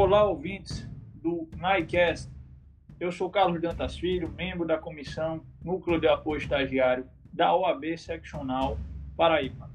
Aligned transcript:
Olá, 0.00 0.22
ouvintes 0.22 0.88
do 1.12 1.48
NICAST. 1.56 2.30
Eu 3.00 3.10
sou 3.10 3.28
Carlos 3.28 3.60
Dantas 3.60 3.98
Filho, 3.98 4.28
membro 4.28 4.64
da 4.64 4.78
comissão 4.78 5.44
Núcleo 5.60 6.00
de 6.00 6.06
Apoio 6.06 6.38
Estagiário 6.38 7.04
da 7.32 7.52
OAB 7.52 7.98
Seccional 7.98 8.78
Paraíba. 9.16 9.68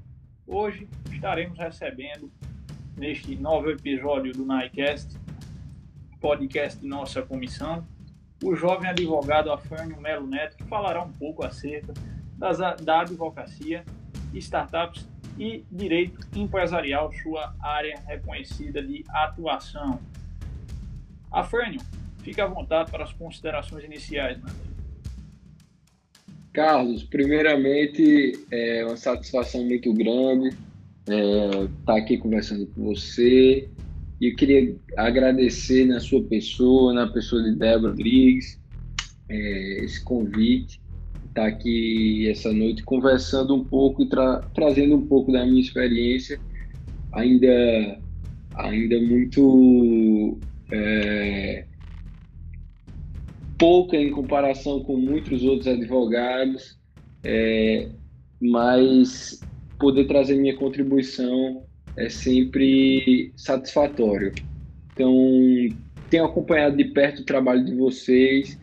Hoje 0.46 0.88
estaremos 1.12 1.58
recebendo, 1.58 2.32
neste 2.96 3.36
novo 3.36 3.70
episódio 3.70 4.32
do 4.32 4.46
NICAST, 4.46 5.20
podcast 6.22 6.80
de 6.80 6.86
nossa 6.86 7.20
comissão, 7.20 7.86
o 8.42 8.56
jovem 8.56 8.88
advogado 8.88 9.52
Afânio 9.52 10.00
Melo 10.00 10.26
Neto, 10.26 10.56
que 10.56 10.64
falará 10.64 11.02
um 11.02 11.12
pouco 11.12 11.44
acerca 11.44 11.92
das, 12.38 12.56
da 12.82 13.00
advocacia, 13.02 13.84
startups 14.32 15.06
e 15.38 15.64
direito 15.70 16.18
empresarial, 16.34 17.12
sua 17.22 17.54
área 17.60 17.98
reconhecida 18.06 18.82
de 18.82 19.04
atuação. 19.08 20.00
Afrânio, 21.30 21.80
fique 22.22 22.40
à 22.40 22.46
vontade 22.46 22.90
para 22.90 23.04
as 23.04 23.12
considerações 23.12 23.84
iniciais, 23.84 24.38
amigo. 24.42 24.64
Carlos, 26.52 27.02
primeiramente 27.02 28.38
é 28.50 28.84
uma 28.84 28.96
satisfação 28.96 29.64
muito 29.64 29.92
grande 29.92 30.56
é, 31.08 31.64
estar 31.64 31.96
aqui 31.96 32.16
conversando 32.16 32.66
com 32.68 32.84
você. 32.84 33.68
E 34.20 34.28
eu 34.30 34.36
queria 34.36 34.76
agradecer 34.96 35.84
na 35.84 35.98
sua 36.00 36.22
pessoa, 36.22 36.94
na 36.94 37.08
pessoa 37.08 37.42
de 37.42 37.56
Débora 37.56 37.90
Rodrigues, 37.90 38.60
é, 39.28 39.84
esse 39.84 40.02
convite 40.04 40.80
estar 41.34 41.46
aqui 41.46 42.28
essa 42.30 42.52
noite 42.52 42.84
conversando 42.84 43.56
um 43.56 43.64
pouco 43.64 44.02
e 44.02 44.08
tra 44.08 44.40
trazendo 44.54 44.94
um 44.94 45.06
pouco 45.06 45.32
da 45.32 45.44
minha 45.44 45.60
experiência, 45.60 46.40
ainda, 47.12 47.98
ainda 48.54 49.00
muito 49.00 50.38
é, 50.70 51.64
pouca 53.58 53.96
em 53.96 54.12
comparação 54.12 54.80
com 54.84 54.96
muitos 54.96 55.42
outros 55.42 55.66
advogados, 55.66 56.78
é, 57.24 57.88
mas 58.40 59.40
poder 59.78 60.06
trazer 60.06 60.36
minha 60.36 60.56
contribuição 60.56 61.64
é 61.96 62.08
sempre 62.08 63.32
satisfatório. 63.36 64.32
Então, 64.92 65.12
tenho 66.08 66.26
acompanhado 66.26 66.76
de 66.76 66.84
perto 66.84 67.22
o 67.22 67.24
trabalho 67.24 67.64
de 67.64 67.74
vocês, 67.74 68.56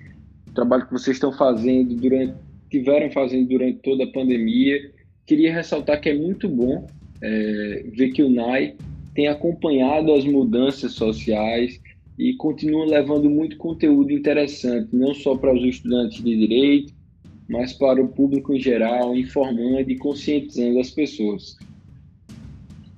o 0.48 0.54
trabalho 0.54 0.86
que 0.86 0.94
vocês 0.94 1.18
estão 1.18 1.34
fazendo 1.34 1.96
durante 1.96 2.34
tiveram 2.72 3.12
fazendo 3.12 3.50
durante 3.50 3.80
toda 3.80 4.06
a 4.06 4.12
pandemia. 4.12 4.92
Queria 5.28 5.54
ressaltar 5.54 6.02
que 6.02 6.10
é 6.10 6.18
muito 6.18 6.50
bom 6.50 6.88
é, 7.22 7.86
ver 7.94 8.10
que 8.10 8.24
o 8.24 8.30
NAI 8.30 8.76
tem 9.14 9.28
acompanhado 9.28 10.14
as 10.14 10.26
mudanças 10.26 10.94
sociais 10.94 11.80
e 12.18 12.34
continua 12.36 12.86
levando 12.86 13.30
muito 13.30 13.58
conteúdo 13.58 14.12
interessante, 14.12 14.96
não 14.96 15.14
só 15.14 15.36
para 15.36 15.54
os 15.54 15.64
estudantes 15.64 16.24
de 16.24 16.38
direito, 16.38 16.94
mas 17.50 17.74
para 17.74 18.02
o 18.02 18.08
público 18.08 18.54
em 18.54 18.60
geral, 18.60 19.16
informando 19.16 19.92
e 19.92 19.98
conscientizando 19.98 20.80
as 20.80 20.90
pessoas. 20.90 21.58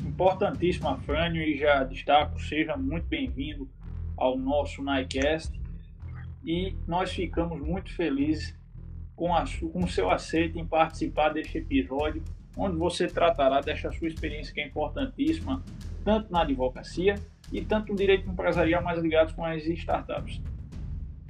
Importantíssimo, 0.05 0.89
Afrânio, 0.89 1.41
e 1.41 1.57
já 1.57 1.83
destaco, 1.83 2.39
seja 2.39 2.77
muito 2.77 3.07
bem-vindo 3.07 3.67
ao 4.15 4.37
nosso 4.37 4.83
NICAST. 4.83 5.59
E 6.45 6.75
nós 6.87 7.11
ficamos 7.11 7.59
muito 7.59 7.91
felizes 7.95 8.53
com, 9.15 9.35
a, 9.35 9.45
com 9.71 9.83
o 9.83 9.87
seu 9.87 10.09
aceito 10.09 10.57
em 10.57 10.65
participar 10.65 11.29
deste 11.29 11.57
episódio, 11.57 12.23
onde 12.55 12.77
você 12.77 13.07
tratará 13.07 13.61
desta 13.61 13.91
sua 13.91 14.07
experiência 14.07 14.53
que 14.53 14.61
é 14.61 14.67
importantíssima, 14.67 15.63
tanto 16.03 16.31
na 16.31 16.41
advocacia 16.41 17.15
e 17.51 17.63
tanto 17.63 17.91
no 17.91 17.97
direito 17.97 18.29
empresarial 18.29 18.83
mais 18.83 18.99
ligados 18.99 19.33
com 19.33 19.43
as 19.43 19.65
startups. 19.65 20.41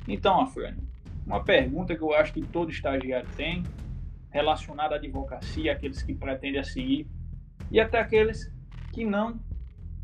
Então, 0.08 0.42
Afrânio, 0.42 0.84
uma 1.26 1.44
pergunta 1.44 1.96
que 1.96 2.02
eu 2.02 2.14
acho 2.14 2.34
que 2.34 2.42
todo 2.42 2.72
estagiário 2.72 3.28
tem, 3.36 3.64
relacionada 4.30 4.96
à 4.96 4.98
advocacia, 4.98 5.72
aqueles 5.72 6.02
que 6.02 6.14
pretendem 6.14 6.64
seguir, 6.64 7.08
e 7.72 7.80
até 7.80 8.00
aqueles 8.00 8.52
que 8.92 9.06
não 9.06 9.40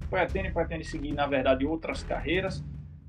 pretendem, 0.10 0.52
pretendem 0.52 0.84
seguir, 0.84 1.14
na 1.14 1.26
verdade, 1.26 1.66
outras 1.66 2.04
carreiras, 2.04 2.64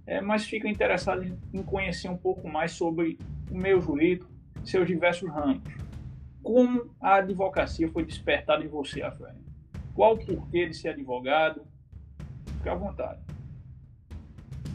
é, 0.06 0.20
mas 0.20 0.44
ficam 0.44 0.70
interessados 0.70 1.30
em 1.52 1.62
conhecer 1.62 2.08
um 2.08 2.16
pouco 2.16 2.48
mais 2.48 2.72
sobre 2.72 3.18
o 3.50 3.56
meio 3.56 3.80
jurídico, 3.80 4.29
seus 4.64 4.86
diversos 4.86 5.28
ramos. 5.30 5.62
Como 6.42 6.90
a 7.00 7.16
advocacia 7.16 7.88
foi 7.88 8.04
despertada 8.04 8.64
em 8.64 8.68
você, 8.68 9.02
Rafael? 9.02 9.36
Qual 9.94 10.14
o 10.14 10.18
porquê 10.18 10.66
de 10.66 10.76
ser 10.76 10.90
advogado? 10.90 11.62
Fique 12.56 12.68
à 12.68 12.74
vontade. 12.74 13.20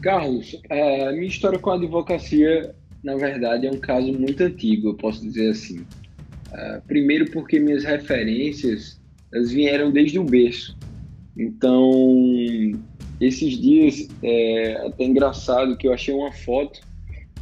Carlos, 0.00 0.60
a 0.70 1.12
minha 1.12 1.26
história 1.26 1.58
com 1.58 1.70
a 1.70 1.74
advocacia, 1.74 2.74
na 3.02 3.16
verdade, 3.16 3.66
é 3.66 3.70
um 3.70 3.80
caso 3.80 4.12
muito 4.12 4.42
antigo, 4.42 4.90
eu 4.90 4.94
posso 4.94 5.22
dizer 5.22 5.50
assim. 5.50 5.80
Uh, 5.80 6.80
primeiro 6.86 7.30
porque 7.32 7.58
minhas 7.58 7.84
referências 7.84 9.00
elas 9.32 9.50
vieram 9.50 9.90
desde 9.90 10.18
o 10.18 10.24
berço. 10.24 10.76
Então, 11.36 11.90
esses 13.20 13.58
dias, 13.58 14.08
é 14.22 14.86
até 14.86 15.04
engraçado 15.04 15.76
que 15.76 15.88
eu 15.88 15.92
achei 15.92 16.14
uma 16.14 16.32
foto 16.32 16.80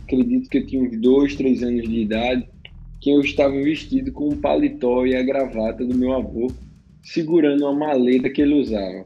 acredito 0.05 0.49
que 0.49 0.59
eu 0.59 0.67
tinha 0.67 0.83
uns 0.83 1.01
dois, 1.01 1.35
três 1.35 1.63
anos 1.63 1.89
de 1.89 2.01
idade, 2.01 2.47
que 3.01 3.11
eu 3.11 3.21
estava 3.21 3.55
vestido 3.55 4.13
com 4.13 4.29
um 4.29 4.41
paletó 4.41 5.05
e 5.05 5.15
a 5.15 5.23
gravata 5.23 5.85
do 5.85 5.97
meu 5.97 6.13
avô, 6.13 6.53
segurando 7.03 7.63
uma 7.63 7.75
maleta 7.75 8.31
que 8.31 8.41
ele 8.41 8.55
usava. 8.55 9.05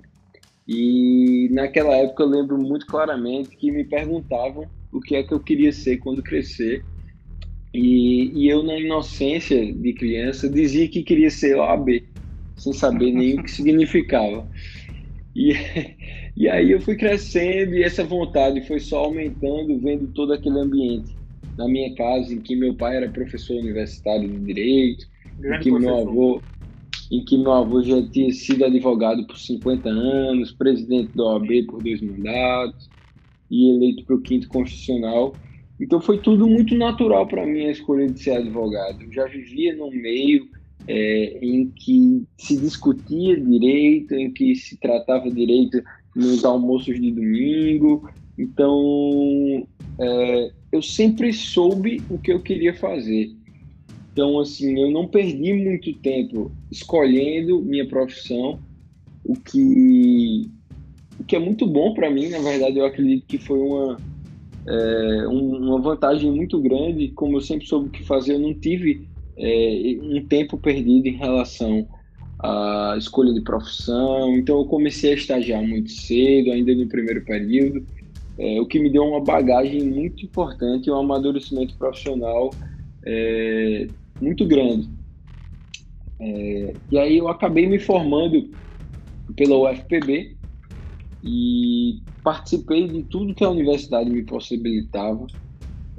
E 0.66 1.48
naquela 1.50 1.96
época 1.96 2.22
eu 2.22 2.28
lembro 2.28 2.58
muito 2.58 2.86
claramente 2.86 3.56
que 3.56 3.72
me 3.72 3.84
perguntavam 3.84 4.66
o 4.92 5.00
que 5.00 5.16
é 5.16 5.22
que 5.22 5.32
eu 5.32 5.40
queria 5.40 5.72
ser 5.72 5.96
quando 5.98 6.22
crescer. 6.22 6.84
E, 7.72 8.30
e 8.34 8.48
eu, 8.48 8.62
na 8.62 8.78
inocência 8.78 9.72
de 9.72 9.92
criança, 9.94 10.48
dizia 10.48 10.88
que 10.88 11.02
queria 11.02 11.30
ser 11.30 11.56
OAB, 11.56 12.02
sem 12.56 12.72
saber 12.72 13.12
nem 13.12 13.38
o 13.38 13.42
que 13.42 13.50
significava. 13.50 14.48
E, 15.34 15.54
e 16.38 16.48
aí 16.48 16.70
eu 16.70 16.80
fui 16.80 16.94
crescendo 16.94 17.74
e 17.74 17.82
essa 17.82 18.04
vontade 18.04 18.64
foi 18.64 18.78
só 18.78 19.06
aumentando, 19.06 19.80
vendo 19.80 20.06
todo 20.12 20.32
aquele 20.32 20.60
ambiente 20.60 21.18
na 21.56 21.66
minha 21.66 21.92
casa, 21.96 22.32
em 22.32 22.40
que 22.40 22.54
meu 22.54 22.76
pai 22.76 22.96
era 22.96 23.10
professor 23.10 23.56
universitário 23.56 24.28
de 24.28 24.38
direito, 24.44 25.04
em 25.44 25.58
que 25.58 25.70
meu 25.72 25.96
avô 25.98 26.44
em 27.10 27.24
que 27.24 27.36
meu 27.36 27.52
avô 27.52 27.82
já 27.82 28.00
tinha 28.10 28.30
sido 28.32 28.64
advogado 28.64 29.26
por 29.26 29.36
50 29.36 29.88
anos, 29.88 30.52
presidente 30.52 31.10
da 31.16 31.24
OAB 31.24 31.66
por 31.66 31.82
dois 31.82 32.00
mandatos 32.02 32.88
e 33.50 33.70
eleito 33.70 34.04
para 34.04 34.14
o 34.14 34.20
quinto 34.20 34.46
constitucional. 34.46 35.36
Então 35.80 36.00
foi 36.00 36.20
tudo 36.20 36.46
muito 36.46 36.76
natural 36.76 37.26
para 37.26 37.46
mim 37.46 37.66
a 37.66 37.70
escolha 37.72 38.08
de 38.08 38.20
ser 38.22 38.32
advogado. 38.32 39.02
Eu 39.02 39.12
já 39.12 39.26
vivia 39.26 39.74
num 39.74 39.90
meio 39.90 40.46
é, 40.86 41.38
em 41.44 41.70
que 41.70 42.24
se 42.38 42.60
discutia 42.60 43.40
direito, 43.40 44.14
em 44.14 44.32
que 44.32 44.54
se 44.54 44.78
tratava 44.78 45.30
direito 45.30 45.82
nos 46.18 46.44
almoços 46.44 47.00
de 47.00 47.12
domingo. 47.12 48.10
Então, 48.36 49.66
é, 49.98 50.52
eu 50.72 50.82
sempre 50.82 51.32
soube 51.32 52.02
o 52.10 52.18
que 52.18 52.32
eu 52.32 52.42
queria 52.42 52.74
fazer. 52.74 53.30
Então, 54.12 54.40
assim, 54.40 54.80
eu 54.80 54.90
não 54.90 55.06
perdi 55.06 55.52
muito 55.52 55.92
tempo 55.94 56.50
escolhendo 56.72 57.62
minha 57.62 57.86
profissão, 57.86 58.58
o 59.24 59.34
que, 59.34 60.50
o 61.20 61.24
que 61.24 61.36
é 61.36 61.38
muito 61.38 61.66
bom 61.66 61.94
para 61.94 62.10
mim. 62.10 62.28
Na 62.28 62.40
verdade, 62.40 62.78
eu 62.78 62.84
acredito 62.84 63.26
que 63.26 63.38
foi 63.38 63.60
uma, 63.60 63.96
é, 64.66 65.26
uma 65.28 65.80
vantagem 65.80 66.32
muito 66.32 66.60
grande. 66.60 67.08
Como 67.08 67.36
eu 67.36 67.40
sempre 67.40 67.66
soube 67.66 67.88
o 67.88 67.92
que 67.92 68.04
fazer, 68.04 68.34
eu 68.34 68.40
não 68.40 68.54
tive 68.54 69.06
é, 69.36 69.96
um 70.02 70.24
tempo 70.26 70.58
perdido 70.58 71.06
em 71.06 71.16
relação 71.16 71.86
à 72.38 72.94
escolha 72.96 73.32
de 73.32 73.40
profissão. 73.40 74.36
Então, 74.36 74.58
eu 74.58 74.64
comecei 74.66 75.12
a 75.12 75.14
estagiar 75.14 75.62
muito 75.62 75.90
cedo, 75.90 76.52
ainda 76.52 76.74
no 76.74 76.86
primeiro 76.86 77.24
período, 77.24 77.84
é, 78.38 78.60
o 78.60 78.66
que 78.66 78.78
me 78.78 78.90
deu 78.90 79.02
uma 79.02 79.22
bagagem 79.22 79.82
muito 79.82 80.24
importante, 80.24 80.90
um 80.90 80.96
amadurecimento 80.96 81.76
profissional 81.76 82.50
é, 83.04 83.88
muito 84.20 84.46
grande. 84.46 84.88
É, 86.20 86.74
e 86.90 86.98
aí 86.98 87.18
eu 87.18 87.28
acabei 87.28 87.66
me 87.66 87.78
formando 87.78 88.50
pela 89.36 89.56
UFPB 89.56 90.36
e 91.22 92.00
participei 92.22 92.86
de 92.88 93.02
tudo 93.04 93.34
que 93.34 93.44
a 93.44 93.50
universidade 93.50 94.08
me 94.08 94.22
possibilitava, 94.22 95.26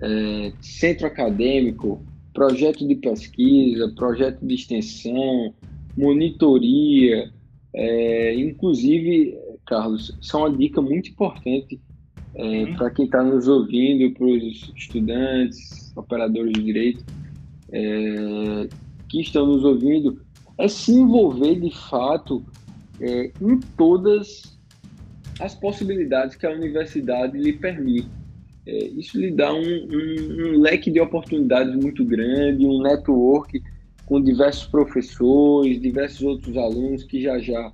é, 0.02 0.54
centro 0.62 1.08
acadêmico, 1.08 2.02
projeto 2.34 2.88
de 2.88 2.96
pesquisa, 2.96 3.92
projeto 3.96 4.46
de 4.46 4.56
extensão, 4.56 5.54
monitoria, 6.00 7.32
é, 7.74 8.36
inclusive, 8.36 9.38
Carlos, 9.66 10.16
isso 10.22 10.38
é 10.38 10.40
uma 10.40 10.58
dica 10.58 10.82
muito 10.82 11.10
importante 11.10 11.80
é, 12.36 12.64
uhum. 12.64 12.76
para 12.76 12.90
quem 12.92 13.06
está 13.06 13.24
nos 13.24 13.48
ouvindo, 13.48 14.14
para 14.14 14.26
os 14.26 14.72
estudantes, 14.76 15.92
operadores 15.96 16.54
de 16.54 16.64
direito 16.64 17.04
é, 17.72 18.68
que 19.10 19.20
estão 19.20 19.46
nos 19.46 19.64
ouvindo, 19.64 20.22
é 20.58 20.68
se 20.68 20.92
envolver 20.92 21.60
de 21.60 21.72
fato 21.76 22.44
é, 23.02 23.32
em 23.42 23.60
todas 23.78 24.58
as 25.40 25.56
possibilidades 25.56 26.36
que 26.36 26.46
a 26.46 26.52
universidade 26.52 27.38
lhe 27.38 27.54
permite. 27.54 28.10
É, 28.66 28.88
isso 28.90 29.20
lhe 29.20 29.32
dá 29.32 29.54
um, 29.54 29.62
um, 29.62 30.56
um, 30.56 30.60
leque 30.60 30.92
de 30.92 31.00
oportunidades 31.00 31.76
muito 31.76 32.06
grande, 32.06 32.66
um 32.66 32.82
network 32.82 33.62
com 34.10 34.20
diversos 34.20 34.66
professores, 34.66 35.80
diversos 35.80 36.24
outros 36.24 36.58
alunos 36.58 37.04
que 37.04 37.22
já 37.22 37.38
já 37.38 37.72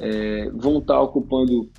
é, 0.00 0.50
vão 0.52 0.78
estar 0.78 1.00
ocupando 1.00 1.70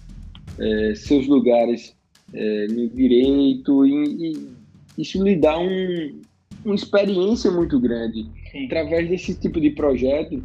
é, 0.57 0.94
seus 0.95 1.27
lugares 1.27 1.94
é, 2.33 2.68
no 2.68 2.88
direito 2.88 3.86
e, 3.86 4.31
e, 4.31 4.57
isso 4.98 5.21
lhe 5.21 5.36
dá 5.36 5.59
um, 5.59 6.21
uma 6.63 6.74
experiência 6.74 7.51
muito 7.51 7.80
grande. 7.80 8.25
Sim. 8.51 8.65
Através 8.65 9.09
desse 9.09 9.36
tipo 9.36 9.59
de 9.59 9.71
projeto, 9.71 10.42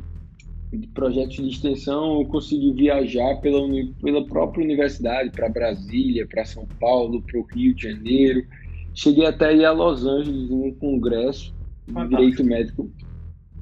de 0.72 0.86
projetos 0.88 1.36
de 1.36 1.48
extensão, 1.48 2.20
eu 2.20 2.26
consegui 2.26 2.72
viajar 2.72 3.36
pela, 3.36 3.60
pela 4.02 4.26
própria 4.26 4.64
universidade, 4.64 5.30
para 5.30 5.48
Brasília, 5.48 6.26
para 6.26 6.44
São 6.44 6.66
Paulo, 6.80 7.22
para 7.22 7.38
o 7.38 7.44
Rio 7.44 7.74
de 7.74 7.84
Janeiro. 7.84 8.44
Cheguei 8.92 9.24
até 9.24 9.54
ir 9.54 9.64
a 9.64 9.72
Los 9.72 10.04
Angeles 10.04 10.50
em 10.50 10.68
um 10.68 10.74
congresso 10.74 11.54
de 11.86 12.08
Direito 12.08 12.44
Médico 12.44 12.90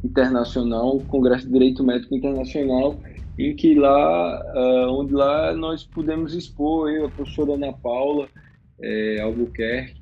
Internacional, 0.05 0.97
um 0.97 1.05
Congresso 1.05 1.47
de 1.47 1.53
Direito 1.53 1.85
Médico 1.85 2.15
Internacional, 2.15 2.99
em 3.39 3.55
que 3.55 3.75
lá, 3.75 4.43
uh, 4.55 4.91
onde 4.93 5.13
lá 5.13 5.55
nós 5.55 5.85
pudemos 5.85 6.35
expor, 6.35 6.91
eu, 6.91 7.07
a 7.07 7.11
professora 7.11 7.55
Ana 7.55 7.73
Paula 7.73 8.29
é, 8.83 9.21
Albuquerque, 9.21 10.01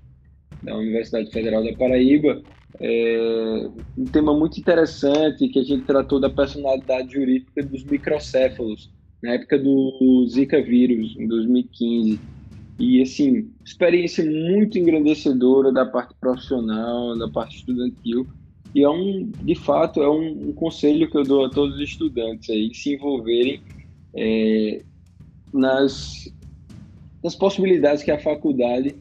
da 0.62 0.77
Universidade 0.77 1.31
Federal 1.31 1.62
da 1.62 1.73
Paraíba, 1.77 2.43
é, 2.81 3.71
um 3.97 4.05
tema 4.05 4.37
muito 4.37 4.59
interessante 4.59 5.49
que 5.49 5.59
a 5.59 5.62
gente 5.62 5.85
tratou 5.85 6.21
da 6.21 6.31
personalidade 6.31 7.12
jurídica 7.12 7.62
dos 7.62 7.85
microcéfalos, 7.85 8.91
na 9.23 9.33
época 9.33 9.59
do 9.59 10.27
Zika 10.29 10.62
vírus, 10.62 11.17
em 11.19 11.27
2015. 11.27 12.21
E, 12.79 13.03
assim, 13.03 13.50
experiência 13.65 14.25
muito 14.25 14.79
engrandecedora 14.79 15.73
da 15.73 15.85
parte 15.85 16.15
profissional, 16.21 17.19
da 17.19 17.29
parte 17.29 17.56
estudantil. 17.56 18.27
E 18.75 18.82
é 18.82 18.88
um, 18.88 19.31
de 19.43 19.55
fato, 19.55 20.03
é 20.03 20.09
um, 20.09 20.50
um 20.50 20.53
conselho 20.53 21.11
que 21.11 21.17
eu 21.17 21.25
dou 21.25 21.47
a 21.47 21.50
todos 21.50 21.76
os 21.76 21.82
estudantes 21.82 22.50
aí, 22.50 22.75
se 22.75 22.94
envolverem 22.94 23.62
é, 24.15 24.82
nas, 25.53 26.32
nas 27.23 27.35
possibilidades 27.35 28.03
que 28.03 28.11
a 28.11 28.19
faculdade, 28.19 28.94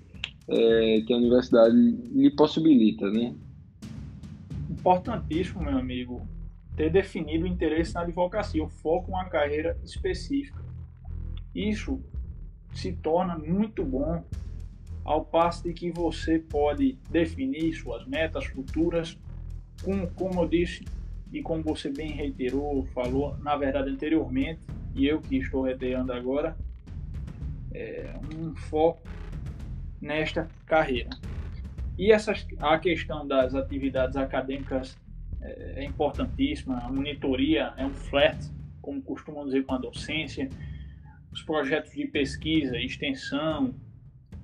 é, 0.47 1.01
que 1.05 1.13
a 1.13 1.17
universidade 1.17 1.75
lhe 1.75 2.31
possibilita, 2.31 3.09
né? 3.11 3.35
importantíssimo, 4.87 5.63
meu 5.63 5.77
amigo, 5.77 6.27
ter 6.75 6.89
definido 6.89 7.45
o 7.45 7.47
interesse 7.47 7.93
na 7.93 8.01
advocacia, 8.01 8.63
o 8.63 8.69
foco 8.69 9.09
em 9.09 9.13
uma 9.13 9.25
carreira 9.25 9.77
específica. 9.83 10.63
Isso 11.53 12.01
se 12.73 12.93
torna 12.93 13.37
muito 13.37 13.83
bom 13.83 14.23
ao 15.03 15.25
passo 15.25 15.63
de 15.63 15.73
que 15.73 15.91
você 15.91 16.37
pode 16.37 16.97
definir 17.09 17.73
suas 17.73 18.05
metas 18.05 18.45
futuras, 18.45 19.17
com, 19.83 20.07
como 20.07 20.41
eu 20.41 20.47
disse 20.47 20.85
e 21.31 21.41
como 21.41 21.63
você 21.63 21.91
bem 21.91 22.11
reiterou, 22.11 22.85
falou, 22.87 23.37
na 23.39 23.55
verdade 23.55 23.89
anteriormente, 23.89 24.61
e 24.95 25.05
eu 25.05 25.21
que 25.21 25.37
estou 25.37 25.63
reiterando 25.63 26.13
agora, 26.13 26.57
é 27.73 28.13
um 28.35 28.55
foco 28.55 29.07
nesta 30.01 30.47
carreira. 30.65 31.09
E 31.97 32.11
essas, 32.11 32.45
a 32.59 32.77
questão 32.77 33.27
das 33.27 33.55
atividades 33.55 34.15
acadêmicas 34.15 34.97
é, 35.41 35.81
é 35.81 35.83
importantíssima, 35.83 36.77
a 36.79 36.91
monitoria 36.91 37.73
é 37.77 37.85
um 37.85 37.93
flat, 37.93 38.37
como 38.81 39.01
costumam 39.01 39.45
dizer 39.45 39.65
com 39.65 39.75
a 39.75 39.77
docência, 39.77 40.49
os 41.31 41.41
projetos 41.43 41.91
de 41.91 42.07
pesquisa, 42.07 42.77
extensão, 42.77 43.75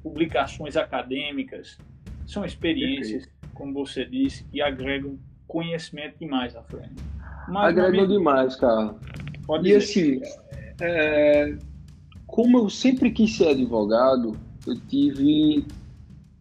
publicações 0.01 0.75
acadêmicas, 0.75 1.77
são 2.25 2.43
experiências. 2.43 3.27
Como 3.53 3.73
você 3.73 4.05
disse, 4.05 4.43
que 4.45 4.61
agregam 4.61 5.17
conhecimento 5.47 6.15
demais 6.19 6.55
à 6.55 6.63
frente. 6.63 6.95
Mas, 7.47 7.77
agregam 7.77 8.07
demais, 8.07 8.55
cara. 8.55 8.95
Pode 9.45 9.69
e 9.69 9.77
dizer. 9.77 10.21
assim, 10.21 10.21
é, 10.81 11.55
como 12.27 12.57
eu 12.57 12.69
sempre 12.69 13.11
quis 13.11 13.35
ser 13.35 13.49
advogado, 13.49 14.37
eu 14.65 14.79
tive 14.87 15.65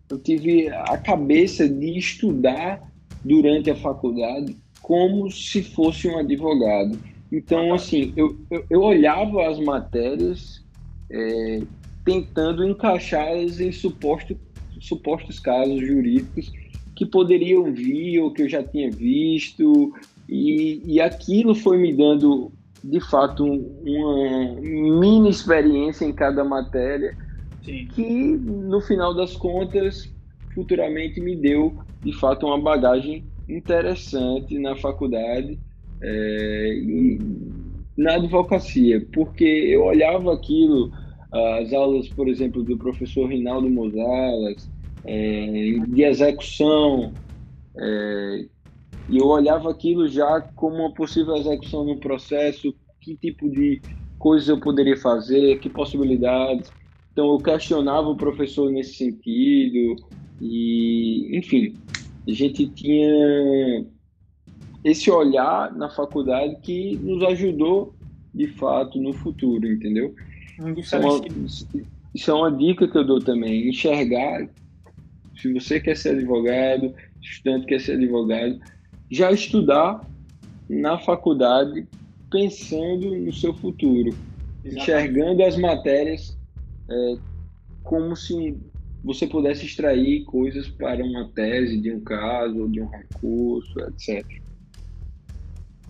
eu 0.09 0.19
tive 0.19 0.69
a 0.69 0.99
cabeça 0.99 1.67
de 1.67 1.99
estudar 1.99 2.82
durante 3.25 3.70
a 3.70 3.75
faculdade 3.75 4.55
como 4.82 5.31
se 5.31 5.62
fosse 5.62 6.06
um 6.06 6.19
advogado. 6.19 6.99
Então, 7.31 7.73
assim, 7.73 8.12
eu, 8.14 8.38
eu, 8.50 8.67
eu 8.69 8.82
olhava 8.82 9.49
as 9.49 9.59
matérias 9.59 10.62
é, 11.11 11.62
tentando 12.05 12.67
encaixá-las 12.67 13.59
em 13.59 13.73
suposto, 13.73 14.37
supostos 14.81 15.41
casos 15.41 15.81
jurídicos 15.81 16.53
que 17.02 17.06
poderiam 17.06 17.72
vir 17.72 18.20
ou 18.20 18.32
que 18.32 18.43
eu 18.43 18.49
já 18.49 18.62
tinha 18.62 18.88
visto, 18.88 19.93
e, 20.28 20.81
e 20.84 21.00
aquilo 21.00 21.52
foi 21.52 21.76
me 21.76 21.93
dando, 21.93 22.52
de 22.82 23.00
fato, 23.00 23.44
uma 23.44 24.60
mini 24.60 25.28
experiência 25.28 26.04
em 26.04 26.12
cada 26.12 26.44
matéria 26.44 27.16
Sim. 27.64 27.88
que 27.93 28.04
no 28.04 28.81
final 28.81 29.14
das 29.14 29.37
contas 29.37 30.08
futuramente 30.54 31.20
me 31.20 31.34
deu 31.34 31.75
de 32.02 32.12
fato 32.12 32.46
uma 32.46 32.60
bagagem 32.60 33.25
interessante 33.49 34.56
na 34.58 34.76
faculdade 34.76 35.58
é, 36.00 36.75
e 36.75 37.19
na 37.96 38.14
advocacia, 38.14 39.04
porque 39.12 39.44
eu 39.44 39.84
olhava 39.84 40.32
aquilo, 40.32 40.93
as 41.32 41.72
aulas, 41.72 42.08
por 42.08 42.28
exemplo, 42.28 42.62
do 42.62 42.78
professor 42.78 43.26
Rinaldo 43.28 43.69
Mosalas, 43.69 44.70
é, 45.04 45.78
de 45.88 46.02
execução, 46.02 47.12
é, 47.76 48.46
e 49.08 49.19
eu 49.19 49.26
olhava 49.26 49.70
aquilo 49.70 50.08
já 50.08 50.40
como 50.54 50.76
uma 50.76 50.93
possível 50.93 51.37
execução 51.37 51.84
no 51.84 51.99
processo, 51.99 52.75
que 53.00 53.16
tipo 53.16 53.49
de 53.50 53.81
coisas 54.19 54.49
eu 54.49 54.60
poderia 54.60 54.96
fazer, 54.96 55.58
que 55.58 55.69
possibilidades. 55.69 56.72
Então 57.12 57.32
eu 57.32 57.38
questionava 57.38 58.08
o 58.08 58.16
professor 58.16 58.70
nesse 58.70 58.94
sentido 58.94 59.96
e, 60.40 61.37
enfim, 61.37 61.75
a 62.26 62.32
gente 62.32 62.66
tinha 62.69 63.84
esse 64.84 65.10
olhar 65.10 65.75
na 65.75 65.90
faculdade 65.90 66.56
que 66.62 66.96
nos 66.96 67.22
ajudou 67.25 67.94
de 68.34 68.46
fato 68.46 69.00
no 69.00 69.12
futuro, 69.12 69.66
entendeu? 69.66 70.14
Isso 70.76 70.97
é, 70.97 70.99
uma, 71.00 71.21
isso 72.14 72.30
é 72.30 72.35
uma 72.35 72.50
dica 72.50 72.88
que 72.88 72.97
eu 72.97 73.04
dou 73.04 73.21
também, 73.21 73.68
enxergar 73.68 74.49
se 75.36 75.52
você 75.52 75.80
quer 75.80 75.96
ser 75.96 76.10
advogado, 76.16 76.94
estudante 77.20 77.66
quer 77.66 77.80
ser 77.80 77.92
advogado, 77.92 78.60
já 79.10 79.30
estudar 79.30 80.06
na 80.68 80.98
faculdade 80.98 81.86
pensando 82.30 83.14
no 83.16 83.32
seu 83.32 83.54
futuro, 83.54 84.08
Exatamente. 84.64 84.76
enxergando 84.76 85.42
as 85.44 85.56
matérias 85.56 86.38
é, 86.88 87.16
como 87.82 88.16
se 88.16 88.56
você 89.04 89.26
pudesse 89.26 89.66
extrair 89.66 90.24
coisas 90.24 90.68
para 90.68 91.04
uma 91.04 91.28
tese 91.30 91.80
de 91.80 91.92
um 91.92 92.00
caso, 92.00 92.68
de 92.68 92.80
um 92.80 92.88
recurso, 92.88 93.80
etc. 93.80 94.24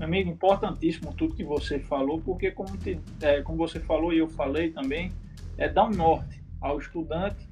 Amigo, 0.00 0.30
importantíssimo 0.30 1.12
tudo 1.12 1.34
que 1.34 1.44
você 1.44 1.78
falou, 1.78 2.20
porque 2.20 2.50
como, 2.50 2.76
te, 2.78 2.98
é, 3.20 3.42
como 3.42 3.58
você 3.58 3.78
falou 3.78 4.12
e 4.12 4.18
eu 4.18 4.28
falei 4.28 4.70
também, 4.70 5.12
é 5.58 5.68
dar 5.68 5.84
um 5.84 5.90
norte 5.90 6.42
ao 6.60 6.78
estudante 6.78 7.46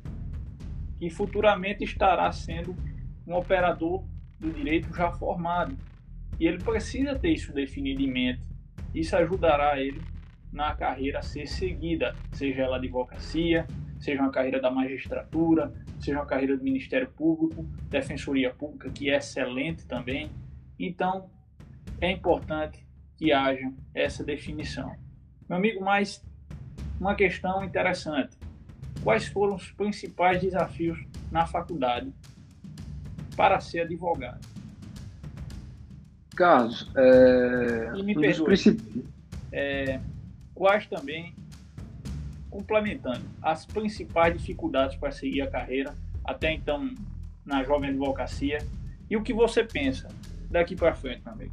que 1.00 1.08
futuramente 1.08 1.82
estará 1.82 2.30
sendo 2.30 2.76
um 3.26 3.34
operador 3.34 4.04
do 4.38 4.52
direito 4.52 4.94
já 4.94 5.10
formado. 5.10 5.74
E 6.38 6.46
ele 6.46 6.62
precisa 6.62 7.18
ter 7.18 7.30
isso 7.30 7.54
definido 7.54 8.02
em 8.02 8.12
mente. 8.12 8.42
Isso 8.94 9.16
ajudará 9.16 9.80
ele 9.80 10.02
na 10.52 10.74
carreira 10.74 11.20
a 11.20 11.22
ser 11.22 11.46
seguida, 11.46 12.14
seja 12.32 12.62
ela 12.62 12.76
advocacia, 12.76 13.66
seja 13.98 14.20
uma 14.20 14.30
carreira 14.30 14.60
da 14.60 14.70
magistratura, 14.70 15.72
seja 15.98 16.18
uma 16.18 16.26
carreira 16.26 16.56
do 16.56 16.62
Ministério 16.62 17.08
Público, 17.08 17.62
Defensoria 17.88 18.52
Pública, 18.52 18.90
que 18.90 19.08
é 19.08 19.16
excelente 19.16 19.86
também. 19.86 20.30
Então, 20.78 21.30
é 21.98 22.10
importante 22.10 22.86
que 23.16 23.32
haja 23.32 23.72
essa 23.94 24.22
definição. 24.22 24.94
Meu 25.48 25.56
amigo, 25.56 25.82
mais 25.82 26.22
uma 27.00 27.14
questão 27.14 27.64
interessante. 27.64 28.36
Quais 29.02 29.26
foram 29.28 29.56
os 29.56 29.70
principais 29.70 30.40
desafios 30.40 30.98
na 31.30 31.46
faculdade 31.46 32.12
para 33.36 33.58
ser 33.60 33.80
advogado? 33.80 34.46
Carlos, 36.36 36.90
é... 36.96 37.92
e 37.96 38.02
me 38.02 38.14
perdoe, 38.14 38.78
é, 39.52 40.00
quais 40.54 40.86
também 40.86 41.34
complementando 42.50 43.24
as 43.42 43.64
principais 43.64 44.36
dificuldades 44.36 44.96
para 44.96 45.10
seguir 45.10 45.42
a 45.42 45.50
carreira 45.50 45.94
até 46.24 46.52
então 46.52 46.94
na 47.44 47.62
jovem 47.62 47.90
advocacia 47.90 48.58
e 49.08 49.16
o 49.16 49.22
que 49.22 49.32
você 49.32 49.64
pensa 49.64 50.08
daqui 50.50 50.76
para 50.76 50.94
frente, 50.94 51.22
meu 51.24 51.34
amigo. 51.34 51.52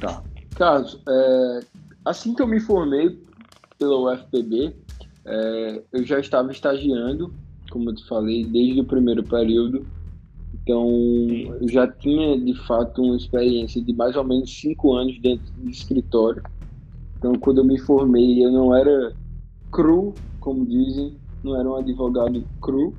Tá. 0.00 0.22
Carlos, 0.54 1.02
é, 1.08 1.60
assim 2.04 2.34
que 2.34 2.42
eu 2.42 2.46
me 2.46 2.60
formei 2.60 3.18
pela 3.78 4.12
UFPB, 4.12 4.74
é, 5.26 5.84
eu 5.92 6.04
já 6.04 6.18
estava 6.20 6.50
estagiando, 6.52 7.34
como 7.70 7.90
eu 7.90 7.94
te 7.94 8.06
falei, 8.06 8.50
desde 8.50 8.80
o 8.80 8.86
primeiro 8.86 9.24
período. 9.24 9.88
Então, 10.54 10.88
eu 11.60 11.68
já 11.68 11.86
tinha, 11.88 12.38
de 12.40 12.54
fato, 12.66 13.02
uma 13.02 13.16
experiência 13.16 13.82
de 13.84 13.92
mais 13.94 14.16
ou 14.16 14.24
menos 14.24 14.58
cinco 14.60 14.94
anos 14.94 15.20
dentro 15.20 15.52
de 15.56 15.70
escritório. 15.70 16.42
Então, 17.18 17.32
quando 17.40 17.58
eu 17.58 17.64
me 17.64 17.78
formei, 17.78 18.44
eu 18.44 18.52
não 18.52 18.74
era 18.76 19.16
cru, 19.72 20.22
como 20.40 20.66
dizem, 20.66 21.20
não 21.42 21.58
era 21.58 21.68
um 21.70 21.76
advogado 21.76 22.48
cru. 22.60 22.98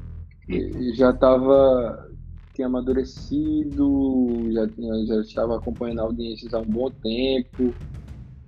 Eu 0.50 0.96
já 0.96 1.12
estava, 1.12 2.10
tinha 2.54 2.68
amadurecido, 2.68 4.50
já, 4.54 4.68
já 5.06 5.22
estava 5.22 5.58
acompanhando 5.58 6.02
audiências 6.02 6.54
há 6.54 6.60
um 6.60 6.66
bom 6.66 6.92
tempo. 6.92 7.78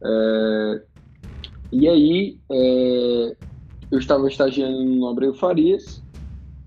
É, 0.03 0.85
e 1.71 1.87
aí, 1.87 2.39
é, 2.51 3.37
eu 3.91 3.97
estava 3.97 4.27
estagiando 4.27 4.83
no 4.83 5.07
Abreu 5.07 5.33
Farias 5.33 6.03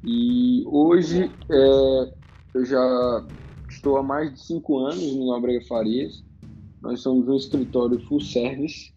e 0.04 0.64
hoje 0.66 1.30
é, 1.48 2.12
eu 2.54 2.64
já 2.64 3.26
estou 3.68 3.96
há 3.96 4.02
mais 4.02 4.32
de 4.32 4.40
cinco 4.40 4.78
anos 4.78 5.14
no 5.14 5.32
Abreu 5.32 5.62
Farias. 5.66 6.24
Nós 6.80 7.00
somos 7.00 7.28
um 7.28 7.36
escritório 7.36 8.00
full 8.06 8.20
service 8.20 8.92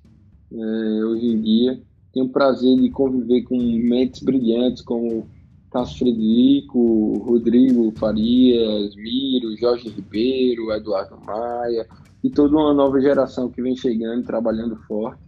é, 0.51 1.05
hoje 1.05 1.27
em 1.27 1.41
dia. 1.41 1.81
Tenho 2.11 2.25
o 2.25 2.29
prazer 2.29 2.75
de 2.77 2.89
conviver 2.89 3.43
com 3.43 3.57
mentes 3.57 4.23
brilhantes 4.23 4.81
como 4.81 5.27
Cássio 5.69 5.99
Frederico, 5.99 7.17
Rodrigo 7.19 7.93
Farias, 7.97 8.95
Miro, 8.95 9.55
Jorge 9.57 9.89
Ribeiro, 9.89 10.71
Eduardo 10.71 11.17
Maia 11.23 11.85
e 12.23 12.29
toda 12.31 12.55
uma 12.55 12.73
nova 12.73 12.99
geração 12.99 13.49
que 13.49 13.61
vem 13.61 13.75
chegando, 13.75 14.25
trabalhando 14.25 14.77
forte. 14.87 15.21